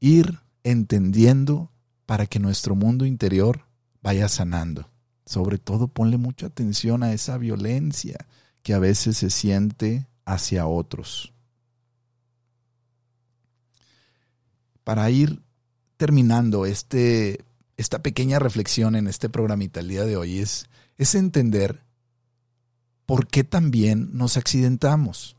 ir 0.00 0.40
entendiendo 0.64 1.70
para 2.06 2.26
que 2.26 2.38
nuestro 2.38 2.74
mundo 2.74 3.04
interior 3.04 3.66
vaya 4.02 4.28
sanando. 4.28 4.90
Sobre 5.26 5.58
todo 5.58 5.88
ponle 5.88 6.16
mucha 6.16 6.46
atención 6.46 7.02
a 7.02 7.12
esa 7.12 7.36
violencia 7.36 8.26
que 8.62 8.74
a 8.74 8.78
veces 8.78 9.18
se 9.18 9.30
siente 9.30 10.06
hacia 10.24 10.66
otros. 10.66 11.34
Para 14.88 15.10
ir 15.10 15.42
terminando 15.98 16.64
este, 16.64 17.44
esta 17.76 17.98
pequeña 17.98 18.38
reflexión 18.38 18.96
en 18.96 19.06
este 19.06 19.28
programita 19.28 19.80
el 19.80 19.88
día 19.88 20.06
de 20.06 20.16
hoy 20.16 20.38
es, 20.38 20.64
es 20.96 21.14
entender 21.14 21.82
por 23.04 23.26
qué 23.26 23.44
también 23.44 24.08
nos 24.14 24.38
accidentamos. 24.38 25.36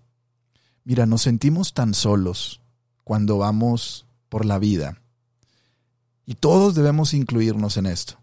Mira, 0.84 1.08
nos 1.08 1.24
sentimos 1.24 1.74
tan 1.74 1.96
solos 1.96 2.62
cuando 3.04 3.40
vamos 3.40 4.06
por 4.30 4.46
la 4.46 4.60
vida. 4.60 5.02
Y 6.28 6.36
todos 6.36 6.76
debemos 6.76 7.16
incluirnos 7.16 7.78
en 7.78 7.88
esto. 7.88 8.20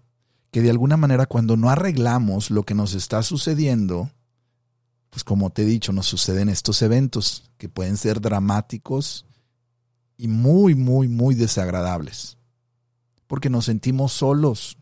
Que 0.52 0.62
de 0.62 0.70
alguna 0.70 0.96
manera 0.96 1.26
cuando 1.26 1.56
no 1.56 1.70
arreglamos 1.70 2.52
lo 2.52 2.62
que 2.62 2.76
nos 2.76 2.94
está 2.94 3.24
sucediendo, 3.24 4.12
pues 5.10 5.24
como 5.24 5.50
te 5.50 5.62
he 5.62 5.66
dicho, 5.66 5.92
nos 5.92 6.06
suceden 6.06 6.48
estos 6.48 6.82
eventos 6.82 7.50
que 7.58 7.68
pueden 7.68 7.96
ser 7.96 8.20
dramáticos 8.20 9.25
y 10.16 10.28
muy, 10.28 10.74
muy, 10.74 11.08
muy 11.08 11.34
desagradables. 11.34 12.36
Porque 13.26 13.50
nos 13.50 13.64
sentimos 13.64 14.12
solos, 14.12 14.76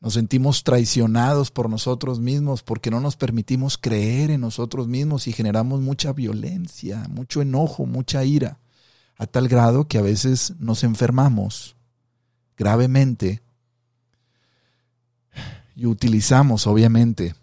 nos 0.00 0.14
sentimos 0.14 0.64
traicionados 0.64 1.50
por 1.50 1.70
nosotros 1.70 2.20
mismos 2.20 2.62
porque 2.62 2.90
no 2.90 3.00
nos 3.00 3.16
permitimos 3.16 3.78
creer 3.78 4.30
en 4.30 4.40
nosotros 4.40 4.88
mismos 4.88 5.26
y 5.28 5.32
generamos 5.32 5.80
mucha 5.80 6.12
violencia, 6.12 7.06
mucho 7.08 7.40
enojo, 7.40 7.86
mucha 7.86 8.24
ira, 8.24 8.58
a 9.16 9.26
tal 9.26 9.48
grado 9.48 9.86
que 9.88 9.98
a 9.98 10.02
veces 10.02 10.54
nos 10.58 10.84
enfermamos 10.84 11.76
gravemente 12.56 13.42
y 15.76 15.86
utilizamos, 15.86 16.66
obviamente, 16.66 17.34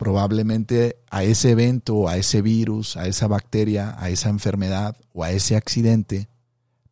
probablemente 0.00 0.96
a 1.10 1.24
ese 1.24 1.50
evento, 1.50 2.08
a 2.08 2.16
ese 2.16 2.40
virus, 2.40 2.96
a 2.96 3.06
esa 3.06 3.26
bacteria, 3.26 3.94
a 3.98 4.08
esa 4.08 4.30
enfermedad 4.30 4.96
o 5.12 5.24
a 5.24 5.30
ese 5.30 5.56
accidente 5.56 6.30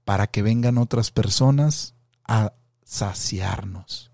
para 0.04 0.26
que 0.26 0.42
vengan 0.42 0.76
otras 0.76 1.10
personas 1.10 1.94
a 2.24 2.52
saciarnos 2.84 4.10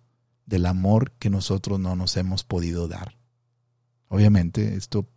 del 0.46 0.64
amor 0.64 1.10
que 1.18 1.28
nosotros 1.28 1.80
no 1.80 1.96
nos 1.96 2.16
hemos 2.16 2.44
podido 2.44 2.86
dar. 2.86 3.16
Obviamente 4.06 4.76
esto 4.76 5.08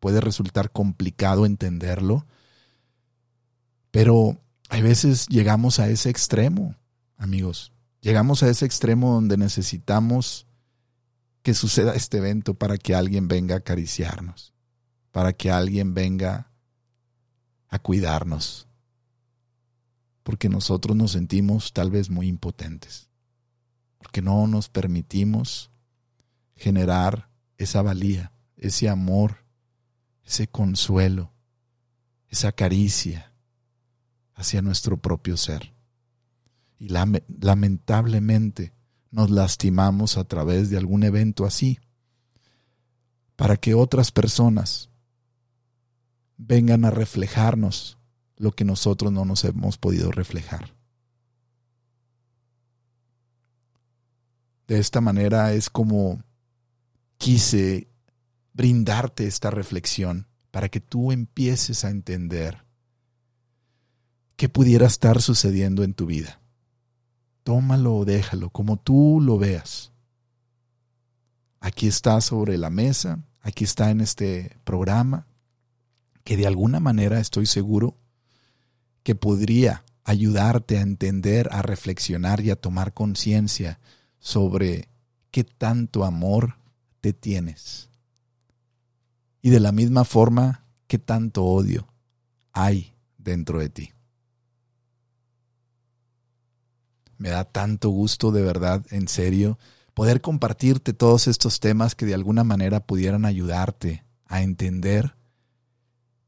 puede 0.00 0.20
resultar 0.20 0.70
complicado 0.70 1.46
entenderlo, 1.46 2.26
pero 3.90 4.38
hay 4.68 4.82
veces 4.82 5.28
llegamos 5.28 5.78
a 5.78 5.88
ese 5.88 6.10
extremo, 6.10 6.74
amigos. 7.16 7.72
Llegamos 8.02 8.42
a 8.42 8.50
ese 8.50 8.66
extremo 8.66 9.14
donde 9.14 9.38
necesitamos 9.38 10.46
que 11.44 11.54
suceda 11.54 11.94
este 11.94 12.18
evento 12.18 12.54
para 12.54 12.76
que 12.76 12.96
alguien 12.96 13.28
venga 13.28 13.54
a 13.54 13.58
acariciarnos, 13.58 14.52
para 15.12 15.32
que 15.32 15.52
alguien 15.52 15.94
venga 15.94 16.50
a 17.68 17.78
cuidarnos, 17.78 18.66
porque 20.24 20.48
nosotros 20.48 20.96
nos 20.96 21.12
sentimos 21.12 21.72
tal 21.72 21.92
vez 21.92 22.10
muy 22.10 22.26
impotentes 22.26 23.08
porque 24.04 24.20
no 24.20 24.46
nos 24.46 24.68
permitimos 24.68 25.70
generar 26.56 27.30
esa 27.56 27.80
valía, 27.80 28.32
ese 28.58 28.90
amor, 28.90 29.46
ese 30.24 30.46
consuelo, 30.46 31.32
esa 32.28 32.52
caricia 32.52 33.32
hacia 34.34 34.60
nuestro 34.60 34.98
propio 34.98 35.38
ser. 35.38 35.72
Y 36.78 36.90
lamentablemente 36.90 38.74
nos 39.14 39.30
lastimamos 39.30 40.18
a 40.18 40.24
través 40.24 40.70
de 40.70 40.76
algún 40.76 41.04
evento 41.04 41.44
así, 41.44 41.78
para 43.36 43.56
que 43.56 43.74
otras 43.74 44.10
personas 44.10 44.90
vengan 46.36 46.84
a 46.84 46.90
reflejarnos 46.90 47.96
lo 48.36 48.50
que 48.50 48.64
nosotros 48.64 49.12
no 49.12 49.24
nos 49.24 49.44
hemos 49.44 49.78
podido 49.78 50.10
reflejar. 50.10 50.74
De 54.66 54.80
esta 54.80 55.00
manera 55.00 55.52
es 55.52 55.70
como 55.70 56.24
quise 57.16 57.86
brindarte 58.52 59.28
esta 59.28 59.50
reflexión 59.50 60.26
para 60.50 60.68
que 60.68 60.80
tú 60.80 61.12
empieces 61.12 61.84
a 61.84 61.90
entender 61.90 62.64
qué 64.34 64.48
pudiera 64.48 64.86
estar 64.86 65.22
sucediendo 65.22 65.84
en 65.84 65.94
tu 65.94 66.06
vida. 66.06 66.40
Tómalo 67.44 67.94
o 67.96 68.04
déjalo 68.04 68.50
como 68.50 68.78
tú 68.78 69.20
lo 69.22 69.38
veas. 69.38 69.92
Aquí 71.60 71.86
está 71.86 72.20
sobre 72.20 72.58
la 72.58 72.70
mesa, 72.70 73.22
aquí 73.40 73.64
está 73.64 73.90
en 73.90 74.00
este 74.00 74.58
programa, 74.64 75.26
que 76.24 76.36
de 76.36 76.46
alguna 76.46 76.80
manera 76.80 77.20
estoy 77.20 77.46
seguro 77.46 77.96
que 79.02 79.14
podría 79.14 79.84
ayudarte 80.04 80.78
a 80.78 80.82
entender, 80.82 81.48
a 81.52 81.62
reflexionar 81.62 82.40
y 82.40 82.50
a 82.50 82.56
tomar 82.56 82.92
conciencia 82.92 83.78
sobre 84.18 84.88
qué 85.30 85.44
tanto 85.44 86.04
amor 86.04 86.56
te 87.00 87.12
tienes. 87.12 87.88
Y 89.42 89.50
de 89.50 89.60
la 89.60 89.72
misma 89.72 90.04
forma, 90.04 90.64
qué 90.86 90.98
tanto 90.98 91.44
odio 91.44 91.88
hay 92.52 92.94
dentro 93.18 93.58
de 93.58 93.68
ti. 93.68 93.92
Me 97.24 97.30
da 97.30 97.44
tanto 97.44 97.88
gusto 97.88 98.32
de 98.32 98.42
verdad, 98.42 98.84
en 98.90 99.08
serio, 99.08 99.58
poder 99.94 100.20
compartirte 100.20 100.92
todos 100.92 101.26
estos 101.26 101.58
temas 101.58 101.94
que 101.94 102.04
de 102.04 102.12
alguna 102.12 102.44
manera 102.44 102.80
pudieran 102.80 103.24
ayudarte 103.24 104.04
a 104.26 104.42
entender 104.42 105.16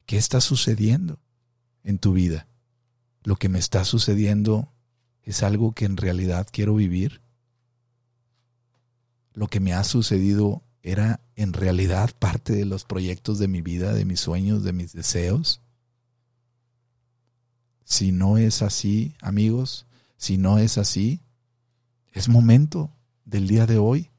qué 0.07 0.17
está 0.17 0.41
sucediendo 0.41 1.21
en 1.85 1.99
tu 1.99 2.15
vida. 2.15 2.47
Lo 3.25 3.37
que 3.37 3.51
me 3.51 3.59
está 3.59 3.85
sucediendo 3.85 4.73
es 5.23 5.43
algo 5.43 5.73
que 5.73 5.85
en 5.85 5.99
realidad 5.99 6.47
quiero 6.51 6.75
vivir 6.75 7.21
lo 9.35 9.49
que 9.49 9.61
me 9.61 9.75
ha 9.75 9.85
sucedido 9.85 10.63
era 10.83 11.21
en 11.35 11.53
realidad 11.53 12.11
parte 12.19 12.55
de 12.55 12.65
los 12.65 12.87
proyectos 12.87 13.39
de 13.39 13.49
mi 13.49 13.61
vida, 13.61 13.93
de 13.93 14.07
mis 14.07 14.21
sueños, 14.21 14.65
de 14.65 14.73
mis 14.73 14.95
deseos? 14.95 15.61
Si 17.85 18.13
no 18.13 18.39
es 18.39 18.63
así, 18.63 19.15
amigos, 19.21 19.86
si 20.17 20.39
no 20.39 20.59
es 20.59 20.79
así, 20.79 21.23
es 22.13 22.29
momento 22.29 22.93
del 23.25 23.49
día 23.49 23.67
de 23.67 23.79
hoy 23.79 24.11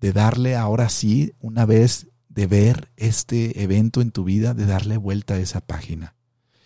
de 0.00 0.12
darle 0.12 0.56
ahora 0.56 0.88
sí, 0.88 1.34
una 1.40 1.66
vez 1.66 2.08
de 2.28 2.46
ver 2.46 2.90
este 2.96 3.62
evento 3.62 4.00
en 4.00 4.12
tu 4.12 4.24
vida, 4.24 4.54
de 4.54 4.64
darle 4.64 4.96
vuelta 4.96 5.34
a 5.34 5.38
esa 5.38 5.60
página 5.60 6.16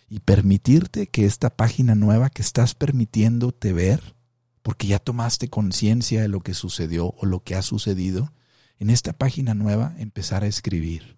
y 0.07 0.19
permitirte 0.19 1.07
que 1.07 1.25
esta 1.25 1.49
página 1.49 1.95
nueva 1.95 2.29
que 2.29 2.41
estás 2.41 2.75
permitiéndote 2.75 3.73
ver 3.73 4.15
porque 4.61 4.87
ya 4.87 4.99
tomaste 4.99 5.49
conciencia 5.49 6.21
de 6.21 6.27
lo 6.27 6.39
que 6.39 6.53
sucedió 6.53 7.13
o 7.17 7.25
lo 7.25 7.43
que 7.43 7.55
ha 7.55 7.61
sucedido, 7.61 8.33
en 8.79 8.89
esta 8.89 9.13
página 9.13 9.53
nueva 9.53 9.93
empezar 9.97 10.43
a 10.43 10.47
escribir. 10.47 11.17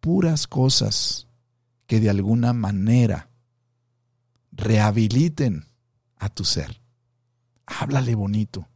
puras 0.00 0.46
cosas 0.46 1.26
que 1.86 2.00
de 2.00 2.08
alguna 2.08 2.52
manera 2.52 3.27
rehabiliten 4.58 5.66
a 6.16 6.28
tu 6.28 6.44
ser. 6.44 6.82
Háblale 7.64 8.14
bonito. 8.14 8.68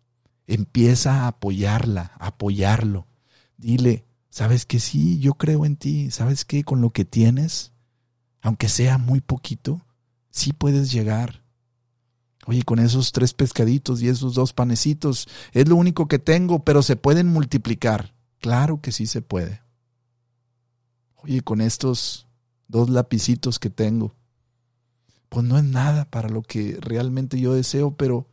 Empieza 0.47 1.25
a 1.25 1.29
apoyarla, 1.29 2.13
a 2.19 2.29
apoyarlo. 2.29 3.07
Dile, 3.59 4.07
¿sabes 4.31 4.65
que 4.65 4.81
sí? 4.81 5.19
Yo 5.19 5.35
creo 5.35 5.67
en 5.67 5.77
ti. 5.77 6.11
¿Sabes 6.11 6.45
que 6.45 6.65
Con 6.65 6.81
lo 6.81 6.91
que 6.91 7.05
tienes, 7.05 7.73
aunque 8.41 8.69
sea 8.69 8.97
muy 8.97 9.21
poquito, 9.21 9.85
sí 10.31 10.53
puedes 10.53 10.93
llegar. 10.93 11.43
Oye, 12.47 12.63
con 12.63 12.79
esos 12.79 13.13
tres 13.13 13.35
pescaditos 13.35 14.03
y 14.03 14.09
esos 14.09 14.35
dos 14.35 14.53
panecitos, 14.53 15.29
es 15.53 15.69
lo 15.69 15.77
único 15.77 16.09
que 16.09 16.19
tengo, 16.19 16.65
pero 16.65 16.83
se 16.83 16.97
pueden 16.97 17.29
multiplicar. 17.29 18.15
Claro 18.41 18.81
que 18.81 18.93
sí 18.93 19.07
se 19.07 19.23
puede. 19.23 19.63
Oye, 21.17 21.43
con 21.43 21.61
estos 21.61 22.27
dos 22.67 22.91
lapicitos 22.91 23.61
que 23.61 23.71
tengo, 23.71 24.17
pues 25.33 25.47
no 25.47 25.57
es 25.57 25.65
nada 25.65 26.05
para 26.05 26.29
lo 26.29 26.43
que 26.43 26.77
realmente 26.79 27.41
yo 27.41 27.55
deseo, 27.55 27.97
pero 27.97 28.29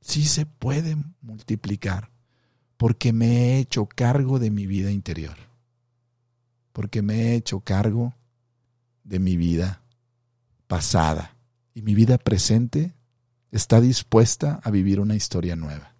sí 0.00 0.24
se 0.24 0.46
puede 0.46 0.96
multiplicar, 1.20 2.10
porque 2.78 3.12
me 3.12 3.26
he 3.26 3.58
hecho 3.58 3.86
cargo 3.86 4.38
de 4.38 4.50
mi 4.50 4.66
vida 4.66 4.90
interior, 4.90 5.36
porque 6.72 7.02
me 7.02 7.16
he 7.16 7.34
hecho 7.34 7.60
cargo 7.60 8.14
de 9.04 9.18
mi 9.18 9.36
vida 9.36 9.82
pasada 10.68 11.36
y 11.74 11.82
mi 11.82 11.94
vida 11.94 12.16
presente 12.16 12.94
está 13.50 13.82
dispuesta 13.82 14.58
a 14.64 14.70
vivir 14.70 15.00
una 15.00 15.16
historia 15.16 15.54
nueva. 15.54 15.96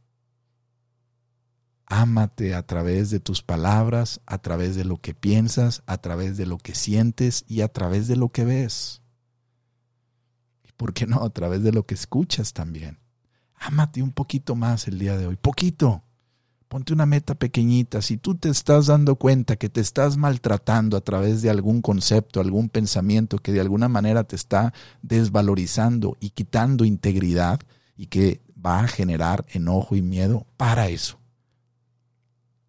Ámate 1.84 2.54
a 2.54 2.66
través 2.66 3.10
de 3.10 3.20
tus 3.20 3.42
palabras, 3.42 4.22
a 4.24 4.38
través 4.38 4.76
de 4.76 4.86
lo 4.86 4.96
que 4.96 5.12
piensas, 5.12 5.82
a 5.84 5.98
través 5.98 6.38
de 6.38 6.46
lo 6.46 6.56
que 6.56 6.74
sientes 6.74 7.44
y 7.46 7.60
a 7.60 7.68
través 7.68 8.08
de 8.08 8.16
lo 8.16 8.30
que 8.30 8.46
ves. 8.46 8.99
¿Y 10.80 10.82
por 10.82 10.94
qué 10.94 11.06
no? 11.06 11.22
A 11.22 11.28
través 11.28 11.62
de 11.62 11.72
lo 11.72 11.84
que 11.84 11.92
escuchas 11.92 12.54
también. 12.54 12.98
Ámate 13.54 14.02
un 14.02 14.12
poquito 14.12 14.56
más 14.56 14.88
el 14.88 14.98
día 14.98 15.18
de 15.18 15.26
hoy, 15.26 15.36
poquito. 15.36 16.04
Ponte 16.68 16.94
una 16.94 17.04
meta 17.04 17.34
pequeñita. 17.34 18.00
Si 18.00 18.16
tú 18.16 18.34
te 18.34 18.48
estás 18.48 18.86
dando 18.86 19.16
cuenta 19.16 19.56
que 19.56 19.68
te 19.68 19.82
estás 19.82 20.16
maltratando 20.16 20.96
a 20.96 21.02
través 21.02 21.42
de 21.42 21.50
algún 21.50 21.82
concepto, 21.82 22.40
algún 22.40 22.70
pensamiento 22.70 23.36
que 23.36 23.52
de 23.52 23.60
alguna 23.60 23.88
manera 23.88 24.24
te 24.24 24.36
está 24.36 24.72
desvalorizando 25.02 26.16
y 26.18 26.30
quitando 26.30 26.86
integridad 26.86 27.60
y 27.94 28.06
que 28.06 28.40
va 28.56 28.80
a 28.80 28.88
generar 28.88 29.44
enojo 29.50 29.96
y 29.96 30.00
miedo, 30.00 30.46
para 30.56 30.88
eso. 30.88 31.20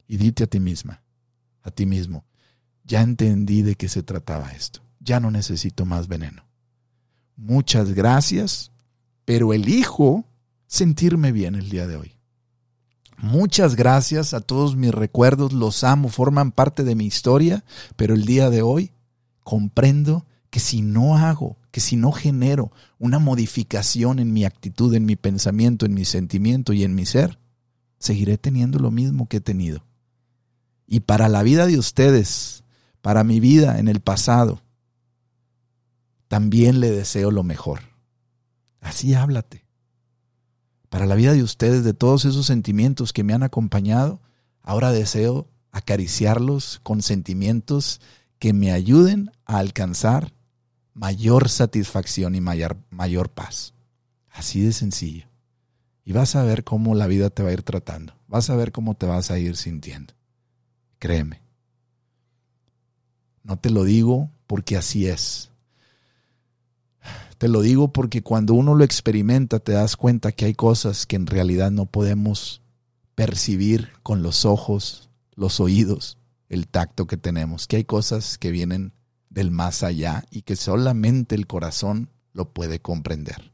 Y 0.06 0.18
dite 0.18 0.44
a 0.44 0.48
ti 0.48 0.60
misma, 0.60 1.02
a 1.64 1.72
ti 1.72 1.86
mismo, 1.86 2.26
ya 2.84 3.04
entendí 3.04 3.62
de 3.62 3.76
qué 3.76 3.88
se 3.88 4.04
trataba 4.04 4.52
esto. 4.52 4.82
Ya 5.00 5.22
no 5.22 5.32
necesito 5.32 5.86
más 5.86 6.10
veneno. 6.10 6.51
Muchas 7.36 7.94
gracias, 7.94 8.72
pero 9.26 9.54
elijo 9.54 10.26
sentirme 10.68 11.32
bien 11.32 11.56
el 11.56 11.70
día 11.70 11.88
de 11.88 11.98
hoy. 11.98 12.16
Muchas 13.18 13.76
gracias 13.76 14.34
a 14.34 14.42
todos 14.42 14.76
mis 14.76 14.92
recuerdos, 14.92 15.54
los 15.54 15.84
amo, 15.84 16.10
forman 16.10 16.52
parte 16.52 16.84
de 16.84 16.96
mi 16.96 17.06
historia, 17.06 17.64
pero 17.96 18.16
el 18.16 18.26
día 18.26 18.50
de 18.50 18.64
hoy 18.64 18.92
comprendo 19.44 20.26
que 20.50 20.60
si 20.60 20.82
no 20.82 21.18
hago, 21.18 21.58
que 21.72 21.80
si 21.80 21.96
no 21.96 22.12
genero 22.12 22.72
una 23.00 23.20
modificación 23.20 24.20
en 24.20 24.34
mi 24.34 24.44
actitud, 24.44 24.94
en 24.96 25.06
mi 25.06 25.16
pensamiento, 25.16 25.86
en 25.86 25.94
mi 25.94 26.04
sentimiento 26.04 26.74
y 26.74 26.84
en 26.84 26.96
mi 26.96 27.06
ser, 27.06 27.40
seguiré 28.00 28.38
teniendo 28.38 28.80
lo 28.80 28.92
mismo 28.92 29.28
que 29.28 29.38
he 29.38 29.42
tenido. 29.42 29.86
Y 30.88 31.02
para 31.02 31.30
la 31.30 31.44
vida 31.44 31.68
de 31.68 31.78
ustedes, 31.78 32.64
para 33.02 33.24
mi 33.24 33.40
vida 33.40 33.80
en 33.80 33.88
el 33.88 34.02
pasado, 34.02 34.62
también 36.32 36.80
le 36.80 36.90
deseo 36.92 37.30
lo 37.30 37.44
mejor. 37.44 37.82
Así 38.80 39.14
háblate 39.14 39.66
para 40.88 41.06
la 41.06 41.16
vida 41.16 41.34
de 41.34 41.44
ustedes, 41.44 41.84
de 41.84 41.94
todos 41.94 42.24
esos 42.24 42.46
sentimientos 42.46 43.12
que 43.12 43.26
me 43.26 43.34
han 43.34 43.44
acompañado. 43.44 44.22
Ahora 44.62 44.94
deseo 44.94 45.50
acariciarlos 45.74 46.80
con 46.84 47.02
sentimientos 47.02 48.00
que 48.40 48.54
me 48.54 48.72
ayuden 48.72 49.34
a 49.44 49.58
alcanzar 49.58 50.32
mayor 50.94 51.50
satisfacción 51.50 52.34
y 52.34 52.40
mayor, 52.40 52.78
mayor 52.92 53.28
paz. 53.28 53.74
Así 54.30 54.62
de 54.62 54.72
sencillo. 54.72 55.26
Y 56.06 56.14
vas 56.14 56.38
a 56.38 56.46
ver 56.46 56.64
cómo 56.64 56.96
la 56.96 57.08
vida 57.08 57.30
te 57.30 57.44
va 57.44 57.50
a 57.50 57.54
ir 57.54 57.64
tratando. 57.64 58.14
Vas 58.30 58.50
a 58.50 58.56
ver 58.56 58.72
cómo 58.72 58.96
te 58.96 59.06
vas 59.06 59.32
a 59.32 59.38
ir 59.38 59.58
sintiendo. 59.58 60.14
Créeme. 60.98 61.42
No 63.44 63.60
te 63.60 63.70
lo 63.70 63.84
digo 63.84 64.32
porque 64.48 64.78
así 64.78 65.08
es. 65.08 65.51
Te 67.42 67.48
lo 67.48 67.62
digo 67.62 67.92
porque 67.92 68.22
cuando 68.22 68.54
uno 68.54 68.76
lo 68.76 68.84
experimenta 68.84 69.58
te 69.58 69.72
das 69.72 69.98
cuenta 69.98 70.32
que 70.32 70.46
hay 70.46 70.54
cosas 70.54 71.08
que 71.08 71.16
en 71.16 71.26
realidad 71.26 71.72
no 71.72 71.88
podemos 71.88 72.62
percibir 73.16 73.90
con 74.04 74.22
los 74.22 74.46
ojos, 74.46 75.10
los 75.34 75.60
oídos, 75.60 76.20
el 76.50 76.68
tacto 76.68 77.08
que 77.08 77.18
tenemos, 77.18 77.66
que 77.66 77.78
hay 77.78 77.84
cosas 77.84 78.38
que 78.38 78.52
vienen 78.52 78.94
del 79.32 79.50
más 79.50 79.82
allá 79.82 80.24
y 80.30 80.44
que 80.44 80.56
solamente 80.56 81.34
el 81.34 81.48
corazón 81.48 82.12
lo 82.32 82.54
puede 82.54 82.80
comprender. 82.80 83.52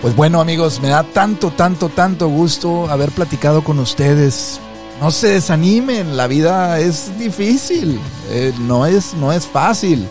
Pues 0.00 0.16
bueno 0.16 0.40
amigos, 0.40 0.80
me 0.80 0.88
da 0.88 1.02
tanto, 1.02 1.50
tanto, 1.50 1.90
tanto 1.90 2.30
gusto 2.30 2.88
haber 2.88 3.10
platicado 3.10 3.62
con 3.62 3.78
ustedes. 3.78 4.58
No 4.98 5.10
se 5.10 5.28
desanimen, 5.28 6.16
la 6.16 6.26
vida 6.26 6.80
es 6.80 7.18
difícil, 7.18 8.00
eh, 8.30 8.54
no, 8.60 8.86
es, 8.86 9.12
no 9.12 9.30
es 9.30 9.44
fácil. 9.44 10.08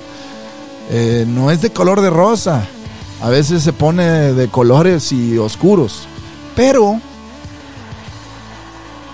Eh, 0.94 1.24
no 1.26 1.52
es 1.52 1.62
de 1.62 1.70
color 1.70 2.02
de 2.02 2.10
rosa. 2.10 2.68
A 3.22 3.30
veces 3.30 3.64
se 3.64 3.72
pone 3.72 4.04
de 4.34 4.50
colores 4.50 5.14
y 5.14 5.38
oscuros. 5.38 6.06
Pero 6.54 7.00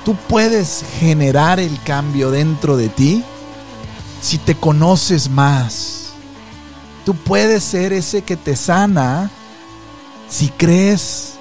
tú 0.04 0.16
puedes 0.28 0.84
generar 1.00 1.60
el 1.60 1.80
cambio 1.84 2.32
dentro 2.32 2.78
de 2.78 2.90
ti 2.90 3.24
si 4.22 4.40
te 4.40 4.56
conoces 4.56 5.30
más. 5.30 6.14
Tú 7.06 7.14
puedes 7.14 7.64
ser 7.64 7.94
ese 7.94 8.24
que 8.24 8.36
te 8.36 8.56
sana 8.56 9.30
si 10.28 10.50
crees 10.50 11.36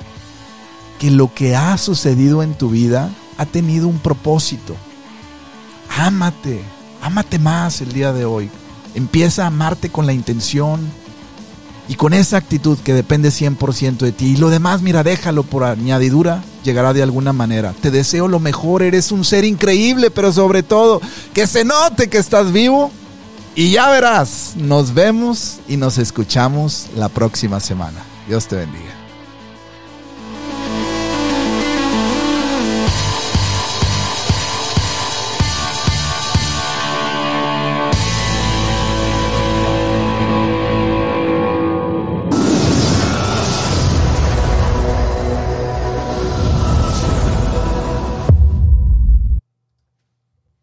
que 0.98 1.10
lo 1.10 1.32
que 1.32 1.56
ha 1.56 1.78
sucedido 1.78 2.42
en 2.42 2.54
tu 2.54 2.68
vida 2.68 3.10
ha 3.38 3.46
tenido 3.46 3.88
un 3.88 3.98
propósito. 3.98 4.76
Ámate, 5.96 6.62
ámate 7.00 7.38
más 7.38 7.80
el 7.80 7.92
día 7.92 8.12
de 8.12 8.26
hoy. 8.26 8.50
Empieza 8.96 9.44
a 9.44 9.46
amarte 9.46 9.90
con 9.90 10.06
la 10.06 10.12
intención 10.12 10.80
y 11.88 11.94
con 11.94 12.12
esa 12.14 12.36
actitud 12.36 12.78
que 12.78 12.94
depende 12.94 13.28
100% 13.28 13.98
de 13.98 14.12
ti. 14.12 14.32
Y 14.32 14.36
lo 14.36 14.50
demás, 14.50 14.82
mira, 14.82 15.04
déjalo 15.04 15.44
por 15.44 15.64
añadidura, 15.64 16.42
llegará 16.64 16.92
de 16.92 17.02
alguna 17.02 17.32
manera. 17.32 17.72
Te 17.80 17.90
deseo 17.90 18.26
lo 18.26 18.40
mejor, 18.40 18.82
eres 18.82 19.12
un 19.12 19.24
ser 19.24 19.44
increíble, 19.44 20.10
pero 20.10 20.32
sobre 20.32 20.62
todo, 20.62 21.00
que 21.32 21.46
se 21.46 21.64
note 21.64 22.08
que 22.08 22.18
estás 22.18 22.52
vivo. 22.52 22.90
Y 23.54 23.70
ya 23.70 23.88
verás, 23.88 24.54
nos 24.56 24.92
vemos 24.92 25.60
y 25.68 25.76
nos 25.76 25.96
escuchamos 25.98 26.86
la 26.96 27.08
próxima 27.08 27.60
semana. 27.60 28.02
Dios 28.26 28.46
te 28.48 28.56
bendiga. 28.56 28.95